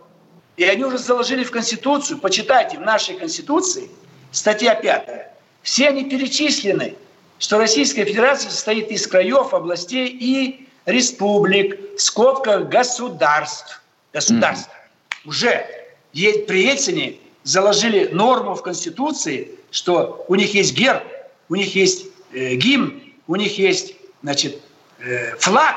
И 0.57 0.63
они 0.63 0.83
уже 0.83 0.97
заложили 0.97 1.43
в 1.43 1.51
Конституцию, 1.51 2.19
почитайте, 2.19 2.77
в 2.77 2.81
нашей 2.81 3.15
Конституции, 3.15 3.89
статья 4.31 4.73
5, 4.73 5.27
все 5.61 5.89
они 5.89 6.09
перечислены 6.09 6.95
что 7.39 7.57
Российская 7.57 8.05
Федерация 8.05 8.51
состоит 8.51 8.91
из 8.91 9.07
краев, 9.07 9.53
областей 9.53 10.07
и 10.07 10.67
республик, 10.85 11.97
в 11.97 12.01
скобках 12.01 12.67
государств. 12.67 13.81
Государств. 14.13 14.69
Mm-hmm. 14.69 15.29
Уже 15.29 15.65
при 16.13 16.65
Ельцине 16.65 17.15
заложили 17.43 18.09
норму 18.11 18.55
в 18.55 18.61
Конституции, 18.61 19.51
что 19.71 20.25
у 20.27 20.35
них 20.35 20.53
есть 20.53 20.73
герб, 20.73 21.03
у 21.47 21.55
них 21.55 21.73
есть 21.75 22.07
э, 22.33 22.55
гимн, 22.55 23.01
у 23.27 23.35
них 23.35 23.57
есть 23.57 23.95
значит, 24.21 24.59
э, 24.99 25.35
флаг. 25.37 25.75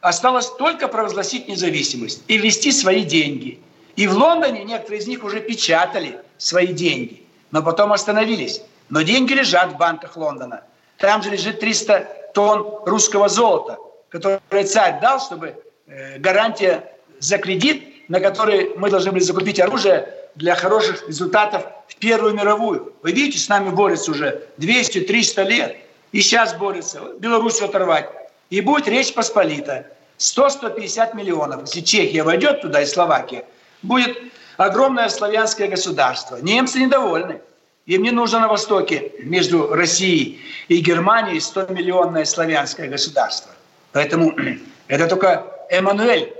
Осталось 0.00 0.48
только 0.56 0.88
провозгласить 0.88 1.46
независимость 1.46 2.22
и 2.26 2.38
ввести 2.38 2.72
свои 2.72 3.02
деньги. 3.04 3.60
И 3.96 4.06
в 4.06 4.16
Лондоне 4.16 4.64
некоторые 4.64 5.00
из 5.00 5.06
них 5.06 5.22
уже 5.22 5.40
печатали 5.40 6.18
свои 6.38 6.68
деньги, 6.68 7.22
но 7.50 7.62
потом 7.62 7.92
остановились. 7.92 8.62
Но 8.88 9.02
деньги 9.02 9.34
лежат 9.34 9.72
в 9.72 9.76
банках 9.76 10.16
Лондона– 10.16 10.62
там 11.02 11.20
же 11.20 11.30
лежит 11.30 11.58
300 11.58 12.30
тонн 12.32 12.78
русского 12.86 13.28
золота, 13.28 13.76
которое 14.08 14.64
царь 14.64 15.00
дал, 15.00 15.20
чтобы 15.20 15.56
э, 15.88 16.18
гарантия 16.20 16.92
за 17.18 17.38
кредит, 17.38 18.08
на 18.08 18.20
который 18.20 18.72
мы 18.76 18.88
должны 18.88 19.10
были 19.10 19.22
закупить 19.22 19.58
оружие 19.58 20.08
для 20.36 20.54
хороших 20.54 21.08
результатов 21.08 21.64
в 21.88 21.96
Первую 21.96 22.34
мировую. 22.34 22.94
Вы 23.02 23.10
видите, 23.10 23.38
с 23.38 23.48
нами 23.48 23.70
борются 23.70 24.12
уже 24.12 24.46
200-300 24.58 25.44
лет. 25.44 25.76
И 26.12 26.20
сейчас 26.20 26.54
борются. 26.54 27.00
Беларусь 27.18 27.60
оторвать. 27.60 28.08
И 28.50 28.60
будет 28.60 28.86
Речь 28.86 29.12
Посполита. 29.12 29.86
100-150 30.18 31.16
миллионов. 31.16 31.62
Если 31.62 31.80
Чехия 31.80 32.22
войдет 32.22 32.60
туда 32.60 32.80
и 32.80 32.86
Словакия, 32.86 33.44
будет 33.82 34.16
огромное 34.56 35.08
славянское 35.08 35.66
государство. 35.66 36.36
Немцы 36.36 36.78
недовольны. 36.78 37.40
Им 37.86 38.02
не 38.02 38.12
нужно 38.12 38.40
на 38.40 38.48
Востоке 38.48 39.12
между 39.22 39.74
Россией 39.74 40.40
и 40.68 40.78
Германией 40.78 41.38
100-миллионное 41.38 42.24
славянское 42.24 42.88
государство. 42.88 43.50
Поэтому 43.92 44.34
это 44.88 45.08
только 45.08 45.44
Эммануэль 45.68 46.32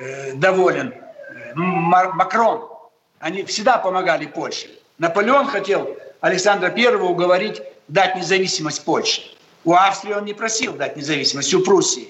э, 0.00 0.32
доволен, 0.34 0.94
э, 0.94 1.54
Макрон. 1.54 2.70
Они 3.18 3.44
всегда 3.44 3.76
помогали 3.76 4.26
Польше. 4.26 4.68
Наполеон 4.98 5.48
хотел 5.48 5.96
Александра 6.20 6.72
I 6.74 6.96
уговорить 6.96 7.60
дать 7.88 8.16
независимость 8.16 8.82
Польше. 8.84 9.22
У 9.64 9.74
Австрии 9.74 10.14
он 10.14 10.24
не 10.24 10.32
просил 10.32 10.72
дать 10.72 10.96
независимость, 10.96 11.52
у 11.52 11.60
Пруссии, 11.60 12.08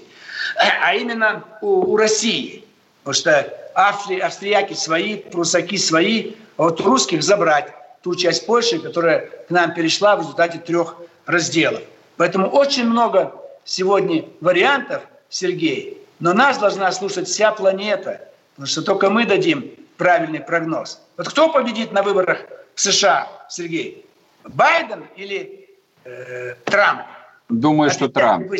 а 0.82 0.94
именно 0.94 1.42
у, 1.60 1.92
у 1.92 1.96
России. 1.96 2.64
Потому 3.02 3.14
что 3.14 3.70
австри, 3.74 4.20
австрияки 4.20 4.74
свои, 4.74 5.16
прусаки 5.16 5.76
свои, 5.76 6.34
а 6.56 6.64
вот 6.64 6.80
русских 6.80 7.24
забрать 7.24 7.72
ту 8.06 8.14
часть 8.14 8.46
Польши, 8.46 8.78
которая 8.78 9.28
к 9.48 9.50
нам 9.50 9.74
перешла 9.74 10.14
в 10.14 10.20
результате 10.20 10.58
трех 10.58 10.96
разделов. 11.26 11.82
Поэтому 12.16 12.46
очень 12.46 12.84
много 12.84 13.34
сегодня 13.64 14.24
вариантов, 14.40 15.02
Сергей, 15.28 16.00
но 16.20 16.32
нас 16.32 16.56
должна 16.58 16.92
слушать 16.92 17.26
вся 17.26 17.50
планета, 17.50 18.28
потому 18.54 18.68
что 18.68 18.82
только 18.82 19.10
мы 19.10 19.26
дадим 19.26 19.72
правильный 19.96 20.38
прогноз. 20.38 21.02
Вот 21.16 21.28
кто 21.28 21.48
победит 21.48 21.90
на 21.90 22.04
выборах 22.04 22.44
в 22.76 22.80
США, 22.80 23.26
Сергей? 23.48 24.06
Байден 24.44 25.04
или 25.16 25.68
э, 26.04 26.54
Трамп? 26.64 27.02
Думаю, 27.48 27.90
что 27.90 28.08
Трамп. 28.08 28.52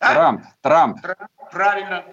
А? 0.00 0.12
Трамп. 0.12 0.42
Трамп. 0.60 1.02
Трамп. 1.02 1.30
Правильно. 1.52 2.04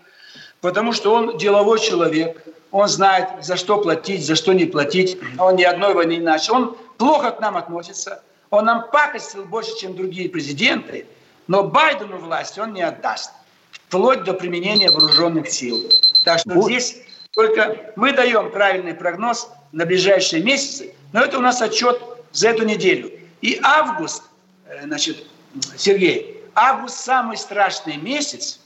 Потому 0.61 0.93
что 0.93 1.15
он 1.15 1.39
деловой 1.39 1.79
человек, 1.79 2.43
он 2.75 2.89
знает, 2.89 3.29
за 3.41 3.55
что 3.55 3.77
платить, 3.77 4.25
за 4.25 4.35
что 4.35 4.51
не 4.51 4.65
платить. 4.65 5.17
Он 5.39 5.55
ни 5.55 5.63
одной 5.63 5.93
войны 5.93 6.17
не 6.17 6.19
начал. 6.19 6.55
Он 6.55 6.77
плохо 6.97 7.31
к 7.31 7.39
нам 7.39 7.55
относится. 7.55 8.21
Он 8.49 8.65
нам 8.65 8.91
пакостил 8.91 9.45
больше, 9.45 9.77
чем 9.77 9.95
другие 9.95 10.27
президенты. 10.27 11.05
Но 11.47 11.63
Байдену 11.63 12.17
власть 12.17 12.59
он 12.59 12.73
не 12.73 12.81
отдаст. 12.81 13.31
Вплоть 13.71 14.25
до 14.25 14.33
применения 14.33 14.91
вооруженных 14.91 15.49
сил. 15.49 15.89
Так 16.25 16.39
что 16.39 16.49
вот. 16.49 16.65
здесь 16.65 16.97
только 17.31 17.93
мы 17.95 18.11
даем 18.11 18.51
правильный 18.51 18.93
прогноз 18.93 19.49
на 19.71 19.85
ближайшие 19.85 20.43
месяцы. 20.43 20.93
Но 21.13 21.21
это 21.21 21.37
у 21.37 21.41
нас 21.41 21.61
отчет 21.61 22.01
за 22.33 22.49
эту 22.49 22.65
неделю. 22.65 23.09
И 23.39 23.57
август, 23.63 24.23
э, 24.67 24.83
значит, 24.83 25.25
Сергей, 25.77 26.43
август 26.55 26.97
самый 26.97 27.37
страшный 27.37 27.95
месяц 27.95 28.59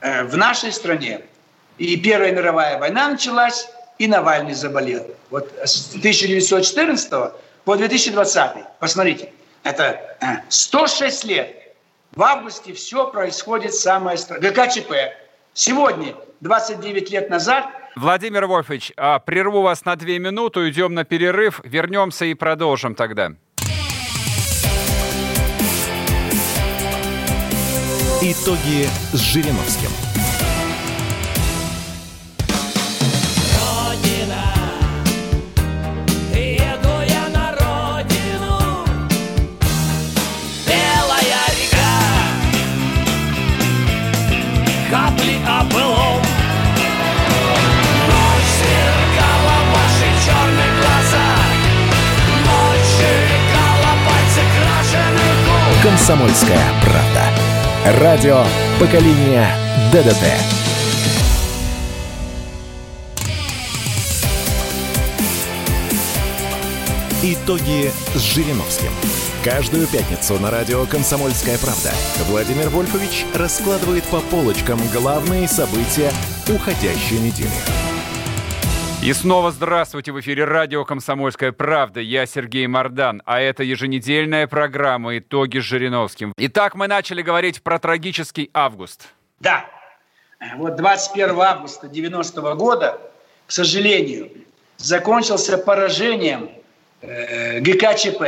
э, 0.00 0.24
в 0.24 0.34
нашей 0.38 0.72
стране. 0.72 1.20
И 1.80 1.96
Первая 1.96 2.30
мировая 2.30 2.78
война 2.78 3.08
началась, 3.08 3.66
и 3.98 4.06
Навальный 4.06 4.52
заболел. 4.52 5.06
Вот 5.30 5.50
с 5.64 5.88
1914 5.96 7.10
по 7.64 7.76
2020. 7.76 8.50
Посмотрите. 8.78 9.32
Это 9.62 9.98
106 10.50 11.24
лет. 11.24 11.56
В 12.14 12.22
августе 12.22 12.74
все 12.74 13.10
происходит 13.10 13.74
самое 13.74 14.18
страшное. 14.18 14.50
ГКЧП. 14.50 14.92
Сегодня, 15.54 16.14
29 16.40 17.10
лет 17.10 17.30
назад, 17.30 17.66
Владимир 17.96 18.46
Вольфович, 18.46 18.92
а, 18.96 19.18
прерву 19.18 19.62
вас 19.62 19.84
на 19.84 19.96
две 19.96 20.18
минуты, 20.18 20.60
уйдем 20.60 20.94
на 20.94 21.04
перерыв, 21.04 21.60
вернемся 21.64 22.26
и 22.26 22.34
продолжим 22.34 22.94
тогда. 22.94 23.32
Итоги 28.22 28.86
с 29.12 29.18
Жириновским. 29.18 30.09
«Комсомольская 56.10 56.58
правда». 56.82 58.00
Радио 58.00 58.42
поколения 58.80 59.48
ДДТ». 59.92 60.24
Итоги 67.22 67.92
с 68.16 68.22
Жириновским. 68.22 68.90
Каждую 69.44 69.86
пятницу 69.86 70.36
на 70.40 70.50
радио 70.50 70.84
«Комсомольская 70.84 71.58
правда» 71.58 71.92
Владимир 72.26 72.70
Вольфович 72.70 73.24
раскладывает 73.32 74.02
по 74.02 74.18
полочкам 74.18 74.80
главные 74.92 75.46
события 75.46 76.10
уходящей 76.48 77.20
недели. 77.20 77.89
И 79.02 79.14
снова 79.14 79.50
здравствуйте! 79.50 80.12
В 80.12 80.20
эфире 80.20 80.44
радио 80.44 80.84
«Комсомольская 80.84 81.52
правда». 81.52 82.00
Я 82.00 82.26
Сергей 82.26 82.66
Мордан, 82.66 83.22
а 83.24 83.40
это 83.40 83.62
еженедельная 83.62 84.46
программа 84.46 85.16
«Итоги 85.16 85.58
с 85.58 85.62
Жириновским». 85.62 86.34
Итак, 86.36 86.74
мы 86.74 86.86
начали 86.86 87.22
говорить 87.22 87.62
про 87.62 87.78
трагический 87.78 88.50
август. 88.52 89.08
Да. 89.38 89.64
Вот 90.58 90.76
21 90.76 91.40
августа 91.40 91.88
90 91.88 92.40
-го 92.42 92.54
года, 92.56 93.00
к 93.46 93.52
сожалению, 93.52 94.30
закончился 94.76 95.56
поражением 95.56 96.50
э, 97.00 97.60
ГКЧП. 97.60 98.22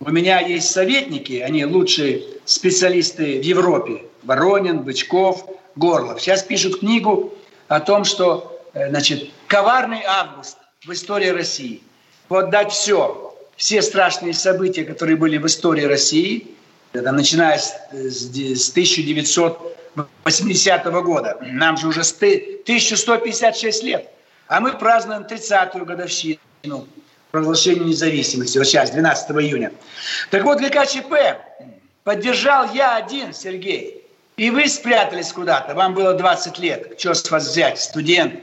У 0.00 0.10
меня 0.10 0.40
есть 0.40 0.72
советники, 0.72 1.34
они 1.34 1.64
лучшие 1.64 2.24
специалисты 2.44 3.40
в 3.40 3.44
Европе. 3.44 4.02
Воронин, 4.24 4.80
Бычков, 4.80 5.46
Горлов. 5.76 6.20
Сейчас 6.20 6.42
пишут 6.42 6.80
книгу 6.80 7.32
о 7.68 7.78
том, 7.78 8.02
что 8.02 8.56
Э, 8.72 8.88
значит, 8.88 9.30
коварный 9.50 10.02
август 10.06 10.56
в 10.86 10.92
истории 10.92 11.28
России. 11.28 11.82
Вот 12.28 12.50
дать 12.50 12.72
все, 12.72 13.34
все 13.56 13.82
страшные 13.82 14.32
события, 14.32 14.84
которые 14.84 15.16
были 15.16 15.38
в 15.38 15.46
истории 15.46 15.82
России, 15.82 16.54
это 16.92 17.10
начиная 17.10 17.58
с, 17.58 17.74
с 17.92 18.70
1980 18.70 20.84
года. 21.02 21.36
Нам 21.42 21.76
же 21.76 21.88
уже 21.88 22.02
1156 22.02 23.82
лет. 23.82 24.08
А 24.46 24.60
мы 24.60 24.72
празднуем 24.72 25.22
30-ю 25.22 25.84
годовщину 25.84 26.86
провозглашения 27.32 27.84
независимости. 27.84 28.58
Вот 28.58 28.68
сейчас, 28.68 28.90
12 28.90 29.30
июня. 29.32 29.72
Так 30.30 30.44
вот, 30.44 30.60
ГКЧП 30.60 31.14
поддержал 32.04 32.72
я 32.72 32.94
один, 32.96 33.34
Сергей. 33.34 34.06
И 34.36 34.50
вы 34.50 34.68
спрятались 34.68 35.32
куда-то. 35.32 35.74
Вам 35.74 35.94
было 35.94 36.14
20 36.14 36.58
лет. 36.60 36.94
Что 36.98 37.14
с 37.14 37.28
вас 37.30 37.48
взять, 37.48 37.80
студент? 37.80 38.40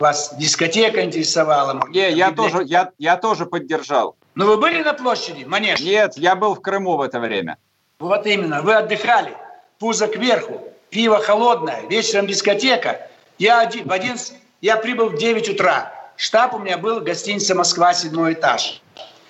Вас 0.00 0.34
дискотека 0.38 1.04
интересовала? 1.04 1.74
Может, 1.74 1.94
Не, 1.94 2.10
я 2.12 2.32
тоже, 2.32 2.62
я, 2.64 2.90
я 2.98 3.18
тоже 3.18 3.44
поддержал. 3.44 4.16
Но 4.34 4.46
ну, 4.46 4.52
вы 4.52 4.56
были 4.56 4.82
на 4.82 4.94
площади, 4.94 5.44
Манеж? 5.44 5.78
Нет, 5.80 6.16
я 6.16 6.34
был 6.34 6.54
в 6.54 6.62
Крыму 6.62 6.96
в 6.96 7.02
это 7.02 7.20
время. 7.20 7.58
Вот 7.98 8.26
именно, 8.26 8.62
вы 8.62 8.74
отдыхали, 8.74 9.36
пузо 9.78 10.06
кверху, 10.06 10.62
пиво 10.88 11.18
холодное, 11.18 11.82
вечером 11.90 12.26
дискотека. 12.26 13.08
Я 13.38 13.60
один, 13.60 13.86
в 13.86 13.92
11, 13.92 14.32
я 14.62 14.78
прибыл 14.78 15.10
в 15.10 15.18
9 15.18 15.50
утра. 15.50 15.92
Штаб 16.16 16.54
у 16.54 16.58
меня 16.58 16.78
был 16.78 17.00
гостиница 17.00 17.54
«Москва», 17.54 17.92
седьмой 17.92 18.32
этаж. 18.32 18.80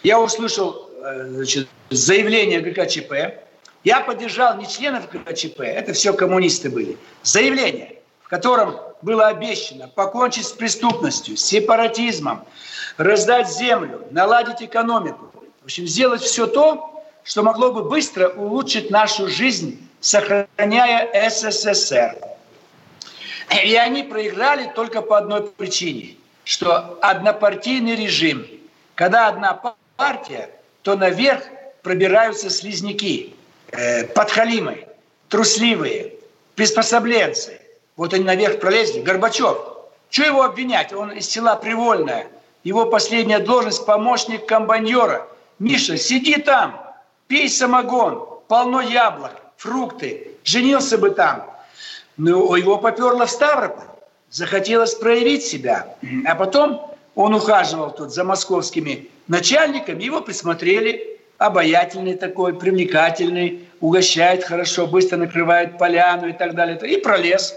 Я 0.05 0.21
услышал 0.21 0.89
э, 1.03 1.27
значит, 1.31 1.68
заявление 1.91 2.61
ГКЧП. 2.61 3.43
Я 3.83 4.01
поддержал 4.01 4.57
не 4.57 4.68
членов 4.68 5.11
ГКЧП, 5.11 5.61
это 5.62 5.95
все 5.95 6.12
коммунисты 6.12 6.71
были. 6.71 6.97
Заявление, 7.25 7.99
котором 8.31 8.76
было 9.03 9.26
обещано 9.26 9.89
покончить 9.89 10.47
с 10.47 10.53
преступностью, 10.53 11.37
сепаратизмом, 11.37 12.45
раздать 12.97 13.51
землю, 13.51 14.07
наладить 14.12 14.62
экономику. 14.62 15.33
В 15.62 15.64
общем, 15.64 15.87
сделать 15.87 16.22
все 16.22 16.47
то, 16.47 17.05
что 17.24 17.43
могло 17.43 17.72
бы 17.72 17.83
быстро 17.83 18.28
улучшить 18.28 18.91
нашу 18.91 19.28
жизнь, 19.28 19.87
сохраняя 20.01 21.28
СССР. 21.28 22.16
И 23.64 23.74
они 23.74 24.05
проиграли 24.05 24.70
только 24.76 25.03
по 25.03 25.18
одной 25.18 25.49
причине, 25.49 26.14
что 26.45 26.99
однопартийный 27.03 27.97
режим, 27.97 28.47
когда 28.95 29.26
одна 29.26 29.61
партия, 29.97 30.51
то 30.83 30.97
наверх 30.97 31.43
пробираются 31.83 32.49
слизняки, 32.49 33.35
э, 33.72 34.05
подхалимы, 34.05 34.87
трусливые, 35.28 36.14
приспособленцы. 36.55 37.61
Вот 38.01 38.14
они 38.14 38.24
наверх 38.24 38.61
пролезли. 38.61 39.03
Горбачев. 39.03 39.59
Что 40.09 40.24
его 40.24 40.42
обвинять? 40.42 40.90
Он 40.94 41.11
из 41.11 41.28
села 41.28 41.55
Привольное. 41.55 42.28
Его 42.64 42.86
последняя 42.86 43.40
должность– 43.40 43.84
помощник 43.86 44.46
комбайнера. 44.46 45.28
Миша, 45.59 45.98
сиди 45.98 46.36
там, 46.36 46.80
пей 47.28 47.51
самогон, 47.51 48.26
полно 48.48 48.80
яблок, 48.80 49.32
фрукты. 49.59 50.28
Женился 50.44 50.96
бы 50.96 51.11
там. 51.11 51.44
Но 52.16 52.57
его 52.57 52.78
поперло 52.78 53.26
в 53.26 53.30
Ставрополь. 53.30 53.84
Захотелось 54.30 54.94
проявить 54.94 55.44
себя. 55.44 55.94
А 56.24 56.34
потом 56.36 56.96
он 57.14 57.34
ухаживал 57.34 57.90
тут 57.90 58.14
за 58.14 58.24
московскими 58.24 59.11
начальниками. 59.28 60.03
Его 60.03 60.22
присмотрели. 60.22 61.20
Обаятельный 61.36 62.14
такой, 62.14 62.55
привлекательный, 62.55 63.68
угощает 63.80 64.42
хорошо, 64.44 64.86
быстро 64.86 65.18
накрывает 65.18 65.76
поляну 65.76 66.28
и 66.28 66.32
так 66.32 66.55
далее. 66.55 66.78
И 66.88 66.96
пролез. 66.96 67.55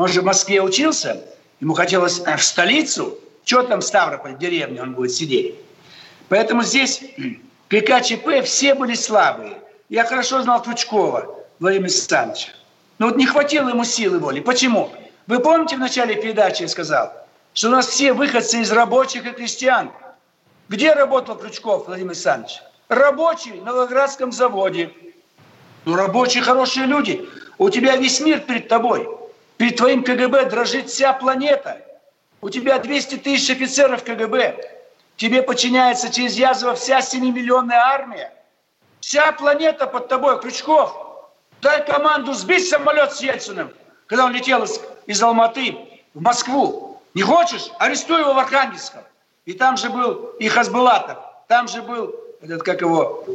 Он 0.00 0.08
же 0.08 0.22
в 0.22 0.24
Москве 0.24 0.62
учился, 0.62 1.22
ему 1.60 1.74
хотелось 1.74 2.20
в 2.20 2.42
столицу. 2.42 3.18
Что 3.44 3.62
там 3.64 3.82
Ставрополь, 3.82 4.34
в 4.34 4.38
деревне 4.38 4.80
он 4.80 4.94
будет 4.94 5.12
сидеть? 5.12 5.56
Поэтому 6.30 6.62
здесь 6.62 7.02
ККЧП 7.68 8.42
все 8.42 8.74
были 8.74 8.94
слабые. 8.94 9.58
Я 9.90 10.06
хорошо 10.06 10.40
знал 10.40 10.62
Крючкова 10.62 11.26
Владимира 11.58 11.88
Александровича. 11.88 12.48
Но 12.98 13.08
вот 13.08 13.16
не 13.16 13.26
хватило 13.26 13.68
ему 13.68 13.84
силы 13.84 14.20
воли. 14.20 14.40
Почему? 14.40 14.90
Вы 15.26 15.38
помните 15.38 15.76
в 15.76 15.80
начале 15.80 16.14
передачи 16.14 16.62
я 16.62 16.68
сказал, 16.68 17.12
что 17.52 17.68
у 17.68 17.72
нас 17.72 17.86
все 17.86 18.14
выходцы 18.14 18.62
из 18.62 18.72
рабочих 18.72 19.26
и 19.26 19.32
крестьян. 19.32 19.90
Где 20.70 20.94
работал 20.94 21.36
Крючков 21.36 21.88
Владимир 21.88 22.12
Александрович? 22.12 22.62
Рабочий 22.88 23.60
на 23.60 23.74
Волгоградском 23.74 24.32
заводе. 24.32 24.94
Ну, 25.84 25.94
рабочие 25.94 26.42
хорошие 26.42 26.86
люди. 26.86 27.28
У 27.58 27.68
тебя 27.68 27.96
весь 27.96 28.22
мир 28.22 28.40
перед 28.40 28.66
тобой. 28.66 29.19
Перед 29.60 29.76
твоим 29.76 30.02
КГБ 30.04 30.46
дрожит 30.46 30.88
вся 30.88 31.12
планета. 31.12 31.82
У 32.40 32.48
тебя 32.48 32.78
200 32.78 33.16
тысяч 33.16 33.50
офицеров 33.50 34.02
КГБ. 34.02 34.56
Тебе 35.16 35.42
подчиняется 35.42 36.10
через 36.10 36.34
Язова 36.38 36.74
вся 36.74 37.00
7-миллионная 37.00 37.76
армия. 37.76 38.32
Вся 39.00 39.32
планета 39.32 39.86
под 39.86 40.08
тобой. 40.08 40.40
Крючков, 40.40 40.96
дай 41.60 41.84
команду 41.84 42.32
сбить 42.32 42.70
самолет 42.70 43.12
с 43.12 43.20
Ельциным, 43.20 43.70
когда 44.06 44.24
он 44.24 44.32
летел 44.32 44.62
из, 44.62 44.80
из 45.04 45.22
Алматы 45.22 45.76
в 46.14 46.22
Москву. 46.22 46.98
Не 47.12 47.20
хочешь? 47.20 47.70
Арестуй 47.78 48.20
его 48.20 48.32
в 48.32 48.38
Архангельском. 48.38 49.02
И 49.44 49.52
там 49.52 49.76
же 49.76 49.90
был 49.90 50.36
и 50.38 50.48
Хасбулатов, 50.48 51.18
там 51.48 51.68
же 51.68 51.82
был 51.82 52.14
этот, 52.40 52.62
как 52.62 52.80
его, 52.80 53.26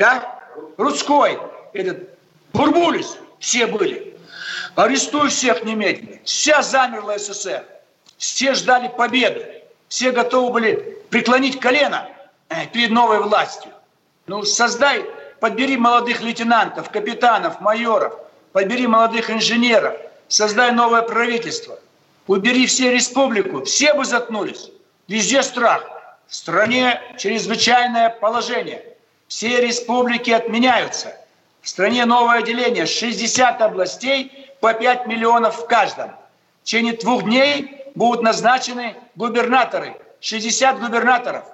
да? 0.00 0.40
Рудской, 0.76 1.38
этот 1.74 2.08
Бурбулис, 2.52 3.16
все 3.38 3.68
были. 3.68 4.17
Арестуй 4.78 5.28
всех 5.30 5.64
немедленно. 5.64 6.20
Вся 6.22 6.62
замерла 6.62 7.18
СССР. 7.18 7.64
Все 8.16 8.54
ждали 8.54 8.86
победы. 8.86 9.64
Все 9.88 10.12
готовы 10.12 10.52
были 10.52 10.98
преклонить 11.10 11.58
колено 11.58 12.08
э, 12.48 12.68
перед 12.68 12.90
новой 12.90 13.20
властью. 13.20 13.72
Ну, 14.28 14.44
создай, 14.44 15.04
подбери 15.40 15.76
молодых 15.76 16.20
лейтенантов, 16.20 16.90
капитанов, 16.90 17.60
майоров, 17.60 18.14
подбери 18.52 18.86
молодых 18.86 19.32
инженеров, 19.32 19.96
создай 20.28 20.70
новое 20.70 21.02
правительство. 21.02 21.76
Убери 22.28 22.66
все 22.66 22.92
республику, 22.92 23.64
все 23.64 23.94
бы 23.94 24.04
заткнулись. 24.04 24.70
Везде 25.08 25.42
страх. 25.42 25.84
В 26.28 26.34
стране 26.36 27.02
чрезвычайное 27.18 28.10
положение. 28.10 28.84
Все 29.26 29.60
республики 29.60 30.30
отменяются. 30.30 31.16
В 31.62 31.68
стране 31.68 32.04
новое 32.04 32.42
деление. 32.42 32.86
60 32.86 33.60
областей 33.60 34.47
по 34.60 34.74
5 34.74 35.06
миллионов 35.06 35.60
в 35.60 35.66
каждом. 35.66 36.10
В 36.62 36.64
течение 36.64 36.94
двух 36.94 37.24
дней 37.24 37.84
будут 37.94 38.22
назначены 38.22 38.96
губернаторы. 39.14 39.96
60 40.20 40.80
губернаторов. 40.80 41.44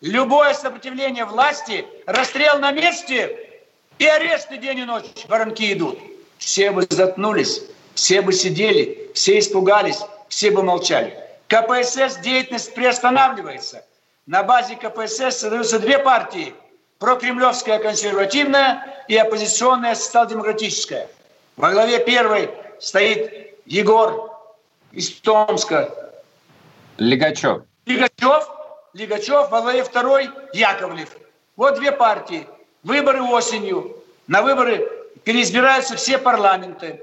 Любое 0.00 0.54
сопротивление 0.54 1.24
власти, 1.24 1.84
расстрел 2.06 2.58
на 2.58 2.72
месте 2.72 3.50
и 3.98 4.06
аресты 4.06 4.56
день 4.56 4.78
и 4.80 4.84
ночь. 4.84 5.26
Воронки 5.28 5.72
идут. 5.72 5.98
Все 6.38 6.72
бы 6.72 6.86
заткнулись, 6.90 7.62
все 7.94 8.20
бы 8.20 8.32
сидели, 8.32 9.10
все 9.14 9.38
испугались, 9.38 10.00
все 10.28 10.50
бы 10.50 10.62
молчали. 10.62 11.16
КПСС 11.46 12.16
деятельность 12.22 12.74
приостанавливается. 12.74 13.84
На 14.26 14.42
базе 14.42 14.76
КПСС 14.76 15.38
создаются 15.38 15.78
две 15.78 15.98
партии. 15.98 16.54
Прокремлевская 16.98 17.78
консервативная 17.78 19.04
и 19.08 19.16
оппозиционная 19.16 19.94
социал-демократическая. 19.94 21.08
Во 21.62 21.70
главе 21.70 22.00
первой 22.00 22.50
стоит 22.80 23.54
Егор 23.66 24.36
из 24.90 25.12
Томска. 25.20 26.12
Лигачев. 26.98 27.62
Лигачев, 27.86 28.50
Лигачев, 28.94 29.48
во 29.48 29.60
главе 29.60 29.84
второй 29.84 30.28
Яковлев. 30.52 31.10
Вот 31.54 31.76
две 31.76 31.92
партии. 31.92 32.48
Выборы 32.82 33.22
осенью. 33.22 33.96
На 34.26 34.42
выборы 34.42 34.90
переизбираются 35.22 35.94
все 35.94 36.18
парламенты. 36.18 37.00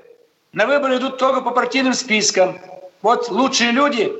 На 0.51 0.65
выборы 0.65 0.97
идут 0.97 1.17
только 1.19 1.39
по 1.39 1.51
партийным 1.51 1.93
спискам. 1.93 2.59
Вот 3.01 3.29
лучшие 3.29 3.71
люди 3.71 4.11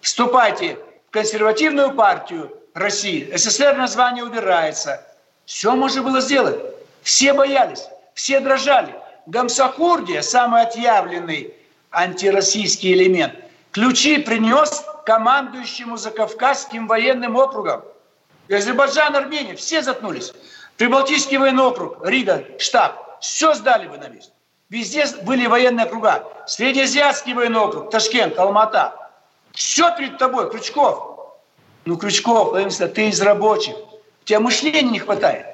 вступайте 0.00 0.76
в 1.06 1.12
консервативную 1.12 1.92
партию 1.92 2.50
России. 2.74 3.30
СССР 3.32 3.76
название 3.76 4.24
убирается. 4.24 5.06
Все 5.46 5.72
можно 5.76 6.02
было 6.02 6.20
сделать. 6.20 6.60
Все 7.04 7.32
боялись, 7.32 7.84
все 8.14 8.40
дрожали. 8.40 8.92
Гамсахурдия, 9.26 10.22
самый 10.22 10.62
отъявленный 10.62 11.54
антироссийский 11.90 12.92
элемент, 12.92 13.34
ключи 13.72 14.18
принес 14.18 14.84
командующему 15.06 15.96
Закавказским 15.96 16.86
военным 16.86 17.36
округом. 17.36 17.82
И 18.48 18.54
Азербайджан, 18.54 19.16
Армения, 19.16 19.54
все 19.54 19.82
заткнулись. 19.82 20.32
Прибалтийский 20.76 21.38
военный 21.38 21.64
округ, 21.64 21.98
Рига, 22.04 22.44
штаб, 22.58 23.20
все 23.20 23.54
сдали 23.54 23.88
бы 23.88 23.96
на 23.96 24.08
месте. 24.08 24.32
Везде 24.68 25.06
были 25.22 25.46
военные 25.46 25.86
округа. 25.86 26.24
Среднеазиатский 26.46 27.32
военный 27.32 27.60
округ, 27.60 27.90
Ташкент, 27.90 28.38
Алмата, 28.38 28.94
все 29.52 29.96
перед 29.96 30.18
тобой, 30.18 30.50
Крючков. 30.50 31.14
Ну, 31.84 31.96
Крючков, 31.96 32.50
Владимир 32.50 32.88
ты 32.88 33.08
из 33.08 33.20
рабочих. 33.20 33.76
У 33.76 34.24
тебя 34.24 34.40
мышления 34.40 34.90
не 34.90 34.98
хватает. 34.98 35.46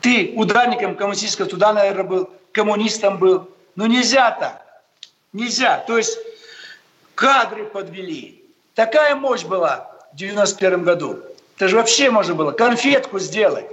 Ты 0.00 0.32
ударником 0.36 0.96
коммунистического 0.96 1.48
туда, 1.48 1.72
наверное, 1.72 2.04
был, 2.04 2.30
коммунистом 2.52 3.18
был. 3.18 3.48
Ну, 3.76 3.86
нельзя 3.86 4.30
так. 4.32 4.66
Нельзя. 5.32 5.78
То 5.86 5.96
есть 5.96 6.18
кадры 7.14 7.64
подвели. 7.64 8.44
Такая 8.74 9.14
мощь 9.14 9.44
была 9.44 9.90
в 10.12 10.16
91 10.16 10.84
году. 10.84 11.18
Это 11.56 11.68
же 11.68 11.76
вообще 11.76 12.10
можно 12.10 12.34
было 12.34 12.52
конфетку 12.52 13.18
сделать. 13.18 13.66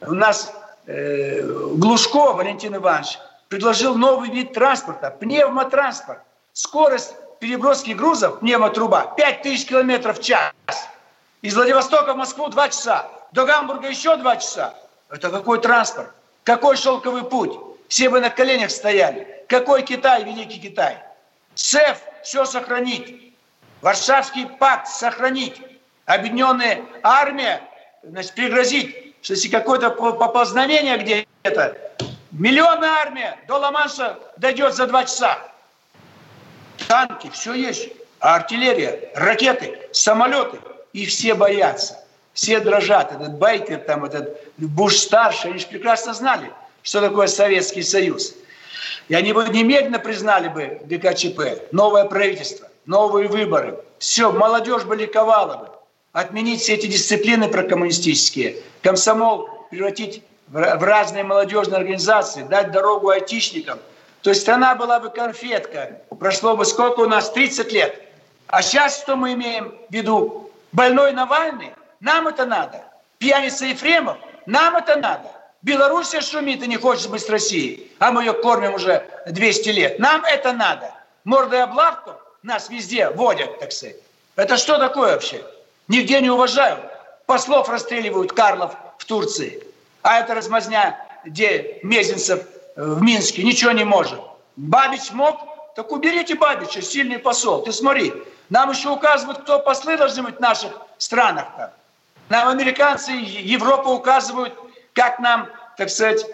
У 0.00 0.14
нас 0.14 0.52
э, 0.86 1.42
Глушко 1.42 2.32
Валентин 2.32 2.76
Иванович 2.76 3.18
предложил 3.48 3.94
новый 3.96 4.30
вид 4.30 4.52
транспорта, 4.52 5.10
пневмотранспорт. 5.10 6.20
Скорость 6.52 7.14
переброски 7.38 7.90
грузов, 7.90 8.40
пневмотруба, 8.40 9.14
5000 9.16 9.66
километров 9.66 10.18
в 10.18 10.22
час. 10.22 10.52
Из 11.42 11.54
Владивостока 11.54 12.14
в 12.14 12.16
Москву 12.16 12.48
2 12.48 12.68
часа, 12.70 13.06
до 13.32 13.44
Гамбурга 13.44 13.88
еще 13.88 14.16
2 14.16 14.36
часа. 14.36 14.74
Это 15.10 15.30
какой 15.30 15.60
транспорт? 15.60 16.10
Какой 16.44 16.76
шелковый 16.76 17.24
путь? 17.24 17.52
Все 17.88 18.08
бы 18.08 18.20
на 18.20 18.30
коленях 18.30 18.70
стояли. 18.70 19.44
Какой 19.48 19.82
Китай, 19.82 20.24
великий 20.24 20.58
Китай? 20.58 20.98
СЭФ 21.54 21.98
все 22.22 22.44
сохранить. 22.44 23.34
Варшавский 23.80 24.46
пакт 24.46 24.88
сохранить. 24.88 25.60
Объединенная 26.04 26.82
армия 27.02 27.62
значит, 28.02 28.34
пригрозить, 28.34 29.14
что 29.22 29.34
если 29.34 29.48
какое-то 29.48 29.90
поползновение 29.90 30.98
где-то, 30.98 31.76
миллионная 32.30 32.90
армия 32.90 33.38
до 33.48 33.58
Ла-Манша 33.58 34.18
дойдет 34.36 34.74
за 34.74 34.86
два 34.86 35.04
часа 35.04 35.38
танки, 36.86 37.30
все 37.30 37.54
есть. 37.54 37.88
А 38.20 38.36
артиллерия, 38.36 39.10
ракеты, 39.14 39.78
самолеты. 39.92 40.58
И 40.92 41.06
все 41.06 41.34
боятся. 41.34 42.02
Все 42.32 42.60
дрожат. 42.60 43.12
Этот 43.12 43.34
байкер, 43.34 43.80
там, 43.80 44.04
этот 44.04 44.40
Буш-старший, 44.56 45.50
они 45.50 45.58
же 45.58 45.66
прекрасно 45.66 46.14
знали, 46.14 46.50
что 46.86 47.02
такое 47.02 47.26
Советский 47.26 47.82
Союз. 47.82 48.34
И 49.08 49.14
они 49.14 49.34
бы 49.34 49.46
немедленно 49.48 49.98
признали 49.98 50.48
бы 50.48 50.80
ГКЧП, 50.84 51.70
новое 51.72 52.06
правительство, 52.06 52.68
новые 52.86 53.28
выборы. 53.28 53.78
Все, 53.98 54.32
молодежь 54.32 54.84
бы 54.84 54.96
ликовала 54.96 55.56
бы. 55.56 55.68
Отменить 56.12 56.62
все 56.62 56.74
эти 56.76 56.86
дисциплины 56.86 57.48
прокоммунистические, 57.48 58.56
комсомол 58.80 59.50
превратить 59.70 60.22
в 60.48 60.82
разные 60.82 61.24
молодежные 61.24 61.76
организации, 61.76 62.44
дать 62.44 62.72
дорогу 62.72 63.10
айтишникам– 63.10 63.78
то 64.26 64.30
есть 64.30 64.42
страна 64.42 64.74
была 64.74 64.98
бы 64.98 65.08
конфетка. 65.08 66.00
Прошло 66.18 66.56
бы 66.56 66.64
сколько 66.64 66.98
у 66.98 67.06
нас? 67.06 67.30
30 67.30 67.70
лет. 67.70 68.02
А 68.48 68.60
сейчас 68.60 69.00
что 69.00 69.14
мы 69.14 69.34
имеем 69.34 69.72
в 69.88 69.94
виду? 69.94 70.50
Больной 70.72 71.12
Навальный? 71.12 71.70
Нам 72.00 72.26
это 72.26 72.44
надо. 72.44 72.82
Пьяница 73.18 73.66
Ефремов? 73.66 74.18
Нам 74.46 74.74
это 74.74 74.96
надо. 74.96 75.30
Белоруссия 75.66 76.20
шумит 76.20 76.62
и 76.62 76.68
не 76.68 76.76
хочет 76.76 77.10
быть 77.10 77.22
с 77.22 77.28
Россией, 77.28 77.90
а 77.98 78.12
мы 78.12 78.22
ее 78.22 78.34
кормим 78.34 78.74
уже 78.74 79.04
200 79.26 79.68
лет. 79.70 79.98
Нам 79.98 80.24
это 80.24 80.52
надо. 80.52 80.94
Мордой 81.24 81.64
облавку 81.64 82.12
нас 82.44 82.70
везде 82.70 83.10
водят, 83.10 83.58
так 83.58 83.72
сказать. 83.72 83.96
Это 84.36 84.58
что 84.58 84.78
такое 84.78 85.14
вообще? 85.14 85.44
Нигде 85.88 86.20
не 86.20 86.30
уважают. 86.30 86.84
Послов 87.26 87.68
расстреливают 87.68 88.32
Карлов 88.32 88.76
в 88.96 89.04
Турции. 89.06 89.60
А 90.02 90.20
это 90.20 90.36
размазня, 90.36 91.04
где 91.24 91.80
Мезенцев 91.82 92.44
в 92.76 93.02
Минске 93.02 93.42
ничего 93.42 93.72
не 93.72 93.82
может. 93.82 94.20
Бабич 94.54 95.10
мог? 95.10 95.40
Так 95.74 95.90
уберите 95.90 96.36
Бабича, 96.36 96.80
сильный 96.80 97.18
посол. 97.18 97.64
Ты 97.64 97.72
смотри, 97.72 98.12
нам 98.50 98.70
еще 98.70 98.90
указывают, 98.90 99.40
кто 99.40 99.58
послы 99.58 99.96
должны 99.96 100.22
быть 100.22 100.36
в 100.36 100.40
наших 100.40 100.70
странах. 100.98 101.46
-то. 101.58 101.70
Нам 102.28 102.46
американцы, 102.48 103.10
Европа 103.10 103.88
указывают, 103.88 104.54
как 104.96 105.18
нам, 105.18 105.48
так 105.76 105.90
сказать, 105.90 106.24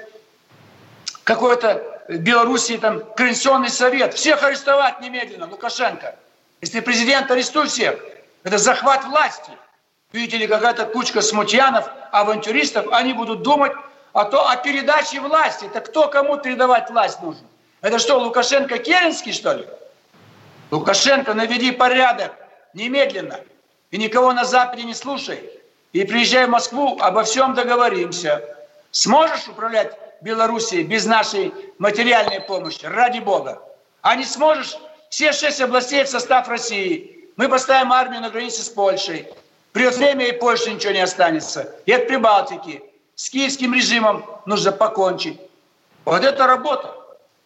какой-то 1.24 2.00
Белоруссии 2.08 2.76
там 2.76 3.00
Координационный 3.16 3.68
совет. 3.68 4.14
Всех 4.14 4.42
арестовать 4.42 5.00
немедленно, 5.00 5.48
Лукашенко. 5.48 6.16
Если 6.60 6.80
президент 6.80 7.30
арестует 7.30 7.70
всех, 7.70 7.98
это 8.44 8.58
захват 8.58 9.04
власти. 9.04 9.50
Видите 10.12 10.36
ли, 10.36 10.46
какая-то 10.46 10.86
кучка 10.86 11.22
смутьянов, 11.22 11.88
авантюристов, 12.12 12.86
они 12.92 13.12
будут 13.12 13.42
думать, 13.42 13.72
а 14.12 14.24
то 14.24 14.48
о 14.48 14.56
передаче 14.56 15.20
власти. 15.20 15.64
Это 15.64 15.80
кто 15.80 16.08
кому 16.08 16.36
передавать 16.38 16.88
власть 16.90 17.20
нужен? 17.20 17.46
Это 17.80 17.98
что, 17.98 18.18
Лукашенко 18.18 18.78
Керенский, 18.78 19.32
что 19.32 19.54
ли? 19.54 19.66
Лукашенко, 20.70 21.34
наведи 21.34 21.72
порядок 21.72 22.32
немедленно. 22.74 23.40
И 23.90 23.98
никого 23.98 24.32
на 24.32 24.44
Западе 24.44 24.84
не 24.84 24.94
слушай. 24.94 25.61
И 25.92 26.04
приезжай 26.04 26.46
в 26.46 26.50
Москву, 26.50 26.98
обо 27.00 27.22
всем 27.22 27.54
договоримся. 27.54 28.42
Сможешь 28.90 29.48
управлять 29.48 29.96
Белоруссией 30.22 30.84
без 30.84 31.04
нашей 31.04 31.52
материальной 31.78 32.40
помощи? 32.40 32.84
Ради 32.86 33.18
Бога. 33.18 33.62
А 34.00 34.16
не 34.16 34.24
сможешь? 34.24 34.76
Все 35.10 35.32
шесть 35.32 35.60
областей 35.60 36.04
в 36.04 36.08
состав 36.08 36.48
России. 36.48 37.28
Мы 37.36 37.48
поставим 37.48 37.92
армию 37.92 38.22
на 38.22 38.30
границе 38.30 38.62
с 38.62 38.68
Польшей. 38.68 39.28
Придет 39.72 39.96
время, 39.96 40.26
и 40.26 40.32
Польша 40.32 40.70
ничего 40.70 40.92
не 40.92 41.00
останется. 41.00 41.74
И 41.86 41.92
от 41.92 42.06
Прибалтики 42.06 42.82
с 43.14 43.28
киевским 43.28 43.74
режимом 43.74 44.24
нужно 44.46 44.72
покончить. 44.72 45.38
Вот 46.04 46.24
это 46.24 46.46
работа, 46.46 46.94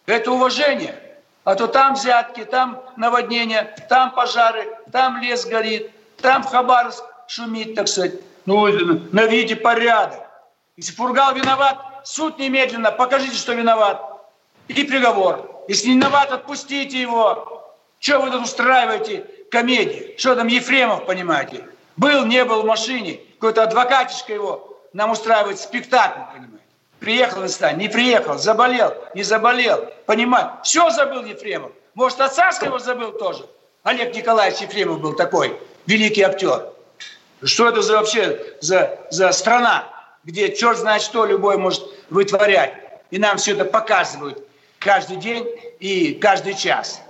это 0.05 0.31
уважение. 0.31 0.95
А 1.43 1.55
то 1.55 1.67
там 1.67 1.93
взятки, 1.93 2.43
там 2.43 2.83
наводнения, 2.97 3.75
там 3.87 4.11
пожары, 4.11 4.67
там 4.91 5.21
лес 5.21 5.45
горит, 5.45 5.91
там 6.21 6.43
Хабаровск 6.43 7.03
шумит, 7.27 7.75
так 7.75 7.87
сказать. 7.87 8.13
Ну, 8.47 8.65
наведите 9.11 9.57
порядок. 9.57 10.21
Если 10.77 10.93
Фургал 10.93 11.35
виноват, 11.35 11.77
суд 12.05 12.39
немедленно, 12.39 12.93
покажите, 12.93 13.35
что 13.35 13.53
виноват. 13.53 14.01
И 14.69 14.83
приговор. 14.85 15.65
Если 15.67 15.89
не 15.89 15.95
виноват, 15.95 16.31
отпустите 16.31 16.99
его. 16.99 17.75
Что 17.99 18.19
вы 18.19 18.31
тут 18.31 18.43
устраиваете 18.43 19.25
комедии? 19.51 20.15
Что 20.17 20.33
там 20.35 20.47
Ефремов, 20.47 21.05
понимаете? 21.05 21.67
Был, 21.97 22.25
не 22.25 22.45
был 22.45 22.61
в 22.61 22.65
машине, 22.65 23.19
какой-то 23.33 23.63
адвокатишка 23.63 24.33
его 24.33 24.79
нам 24.93 25.11
устраивает 25.11 25.59
спектакль, 25.59 26.21
понимаете. 26.31 26.63
Приехал 26.99 27.41
на 27.41 27.49
стань, 27.49 27.77
не 27.77 27.89
приехал, 27.89 28.37
заболел, 28.37 28.93
не 29.13 29.23
заболел, 29.23 29.89
понимаете. 30.05 30.51
Все 30.63 30.89
забыл 30.91 31.25
Ефремов. 31.25 31.71
Может, 31.95 32.21
отца 32.21 32.53
своего 32.53 32.79
забыл 32.79 33.11
тоже. 33.11 33.45
Олег 33.83 34.15
Николаевич 34.15 34.61
Ефремов 34.61 35.01
был 35.01 35.13
такой 35.13 35.59
великий 35.85 36.21
актер. 36.21 36.76
Что 37.43 37.69
это 37.69 37.81
за 37.81 37.97
вообще 37.97 38.39
за, 38.61 38.99
за 39.09 39.31
страна? 39.31 39.97
где 40.27 40.53
черт 40.53 40.77
знает 40.77 41.01
что 41.01 41.25
любой 41.25 41.57
может 41.57 41.83
вытворять. 42.09 42.73
И 43.11 43.17
нам 43.17 43.37
все 43.37 43.53
это 43.53 43.63
показывают 43.63 44.45
каждый 44.77 45.15
день 45.15 45.47
и 45.79 46.13
каждый 46.15 46.53
час. 46.53 47.01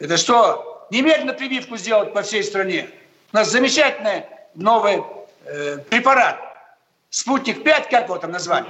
Это 0.00 0.16
что? 0.16 0.88
Немедленно 0.90 1.32
прививку 1.32 1.76
сделать 1.76 2.12
по 2.12 2.22
всей 2.22 2.42
стране. 2.42 2.90
У 3.32 3.36
нас 3.36 3.50
замечательный 3.50 4.24
новый 4.54 5.00
э, 5.44 5.78
препарат. 5.88 6.40
Спутник 7.08 7.62
5, 7.62 7.88
как 7.88 8.04
его 8.04 8.18
там 8.18 8.32
назвали? 8.32 8.66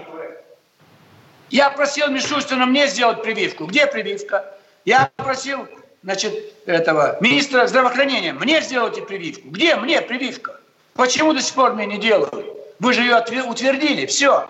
Я 1.49 1.71
просил 1.71 2.09
Мишустина 2.09 2.67
мне 2.67 2.89
сделать 2.89 3.23
прививку. 3.23 3.65
Где 3.65 3.87
прививка? 3.87 4.53
Я 4.85 5.11
просил, 5.17 5.67
значит, 6.03 6.35
этого 6.67 7.17
министра 7.23 7.67
здравоохранения, 7.67 8.35
мне 8.35 8.61
сделайте 8.61 9.01
прививку. 9.01 9.49
Где 9.49 9.75
мне 9.77 10.03
прививка? 10.03 10.61
Почему 10.97 11.33
до 11.33 11.41
сих 11.41 11.55
пор 11.55 11.75
мне 11.75 11.87
не 11.87 11.99
делают? 11.99 12.35
Вы 12.79 12.93
же 12.93 13.03
ее 13.03 13.17
утвердили, 13.45 14.07
все. 14.07 14.49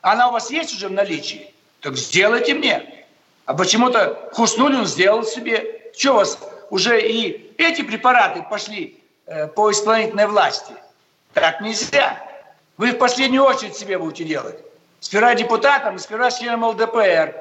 Она 0.00 0.28
у 0.28 0.32
вас 0.32 0.50
есть 0.50 0.74
уже 0.74 0.88
в 0.88 0.92
наличии? 0.92 1.52
Так 1.80 1.96
сделайте 1.96 2.54
мне. 2.54 3.04
А 3.44 3.54
почему-то 3.54 4.30
Хуснулин 4.32 4.86
сделал 4.86 5.24
себе. 5.24 5.80
Что 5.96 6.12
у 6.12 6.16
вас 6.16 6.38
уже 6.70 7.00
и 7.00 7.54
эти 7.58 7.82
препараты 7.82 8.44
пошли 8.48 8.98
э, 9.26 9.46
по 9.48 9.70
исполнительной 9.70 10.26
власти? 10.26 10.72
Так 11.34 11.60
нельзя. 11.60 12.18
Вы 12.76 12.92
в 12.92 12.98
последнюю 12.98 13.44
очередь 13.44 13.76
себе 13.76 13.98
будете 13.98 14.24
делать. 14.24 14.58
Сперва 15.00 15.34
депутатом, 15.34 15.98
сперва 15.98 16.30
членом 16.30 16.64
ЛДПР. 16.64 17.34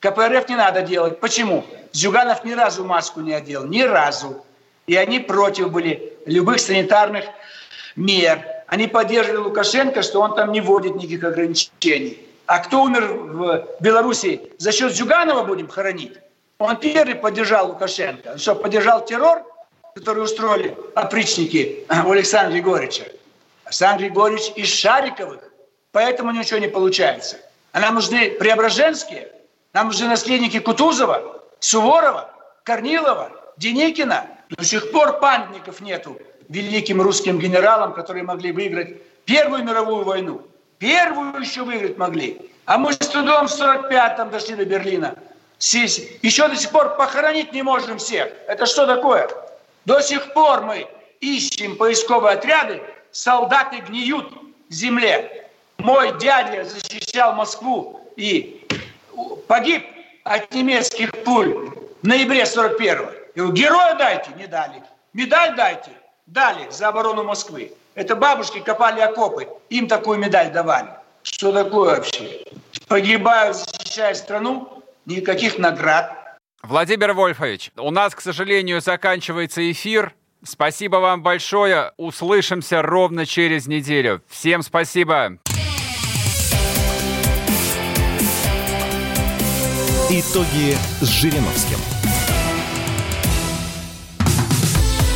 КПРФ 0.00 0.48
не 0.48 0.56
надо 0.56 0.82
делать. 0.82 1.20
Почему? 1.20 1.64
Зюганов 1.92 2.44
ни 2.44 2.52
разу 2.52 2.84
маску 2.84 3.20
не 3.20 3.32
одел. 3.32 3.64
Ни 3.64 3.82
разу. 3.82 4.44
И 4.86 4.96
они 4.96 5.20
против 5.20 5.70
были 5.70 6.12
любых 6.26 6.60
санитарных 6.60 7.24
мер. 7.96 8.40
Они 8.66 8.86
поддерживали 8.86 9.38
Лукашенко, 9.38 10.02
что 10.02 10.20
он 10.20 10.34
там 10.34 10.52
не 10.52 10.60
вводит 10.60 10.96
никаких 10.96 11.24
ограничений. 11.24 12.18
А 12.46 12.58
кто 12.58 12.82
умер 12.82 13.06
в 13.06 13.66
Беларуси 13.80 14.52
за 14.58 14.72
счет 14.72 14.92
Зюганова 14.92 15.44
будем 15.44 15.68
хоронить? 15.68 16.18
Он 16.58 16.76
первый 16.76 17.14
поддержал 17.14 17.68
Лукашенко. 17.68 18.38
Что, 18.38 18.54
поддержал 18.54 19.04
террор, 19.04 19.42
который 19.94 20.22
устроили 20.22 20.76
опричники 20.94 21.86
у 22.04 22.10
Александра 22.10 22.52
Григорьевича? 22.52 23.04
Александр 23.64 24.04
Григорьевич 24.04 24.52
из 24.56 24.68
Шариковых, 24.68 25.40
поэтому 25.92 26.30
ничего 26.32 26.58
не 26.58 26.68
получается. 26.68 27.38
А 27.72 27.80
нам 27.80 27.94
нужны 27.94 28.30
Преображенские, 28.32 29.32
нам 29.72 29.88
нужны 29.88 30.06
наследники 30.06 30.58
Кутузова, 30.58 31.42
Суворова, 31.60 32.30
Корнилова, 32.62 33.32
Деникина. 33.56 34.26
До 34.50 34.64
сих 34.64 34.92
пор 34.92 35.18
памятников 35.18 35.80
нету 35.80 36.18
великим 36.48 37.00
русским 37.00 37.38
генералам, 37.38 37.92
которые 37.92 38.24
могли 38.24 38.52
выиграть 38.52 38.96
Первую 39.24 39.64
мировую 39.64 40.04
войну. 40.04 40.42
Первую 40.78 41.40
еще 41.40 41.62
выиграть 41.62 41.96
могли. 41.96 42.50
А 42.66 42.78
мы 42.78 42.92
с 42.92 42.98
трудом 42.98 43.46
в 43.46 43.50
45-м 43.50 44.30
дошли 44.30 44.54
до 44.54 44.64
Берлина. 44.64 45.14
Еще 45.58 46.48
до 46.48 46.56
сих 46.56 46.70
пор 46.70 46.96
похоронить 46.96 47.52
не 47.52 47.62
можем 47.62 47.98
всех. 47.98 48.30
Это 48.48 48.66
что 48.66 48.86
такое? 48.86 49.28
До 49.86 50.00
сих 50.00 50.32
пор 50.34 50.62
мы 50.62 50.86
ищем 51.20 51.76
поисковые 51.76 52.34
отряды, 52.34 52.82
солдаты 53.12 53.78
гниют 53.78 54.30
в 54.68 54.72
земле. 54.72 55.48
Мой 55.78 56.18
дядя 56.18 56.64
защищал 56.64 57.34
Москву 57.34 58.00
и 58.16 58.66
погиб 59.46 59.86
от 60.24 60.52
немецких 60.52 61.12
пуль 61.24 61.70
в 62.02 62.06
ноябре 62.06 62.42
41-го. 62.42 63.10
Его 63.34 63.52
героя 63.52 63.94
дайте, 63.94 64.30
не 64.36 64.46
дали. 64.46 64.82
Медаль 65.12 65.54
дайте, 65.56 65.90
дали 66.26 66.68
за 66.70 66.88
оборону 66.88 67.24
Москвы. 67.24 67.72
Это 67.94 68.16
бабушки 68.16 68.60
копали 68.60 69.00
окопы, 69.00 69.48
им 69.68 69.86
такую 69.86 70.18
медаль 70.18 70.52
давали. 70.52 70.90
Что 71.22 71.52
такое 71.52 71.96
вообще? 71.96 72.44
Погибают, 72.88 73.56
защищая 73.56 74.14
страну, 74.14 74.82
никаких 75.06 75.58
наград. 75.58 76.38
Владимир 76.62 77.12
Вольфович, 77.12 77.72
у 77.76 77.90
нас, 77.90 78.14
к 78.14 78.20
сожалению, 78.20 78.80
заканчивается 78.80 79.70
эфир. 79.70 80.14
Спасибо 80.42 80.96
вам 80.96 81.22
большое. 81.22 81.92
Услышимся 81.96 82.82
ровно 82.82 83.26
через 83.26 83.66
неделю. 83.66 84.22
Всем 84.28 84.62
спасибо. 84.62 85.38
Итоги 90.10 90.76
с 91.00 91.08
Жириновским. 91.08 91.78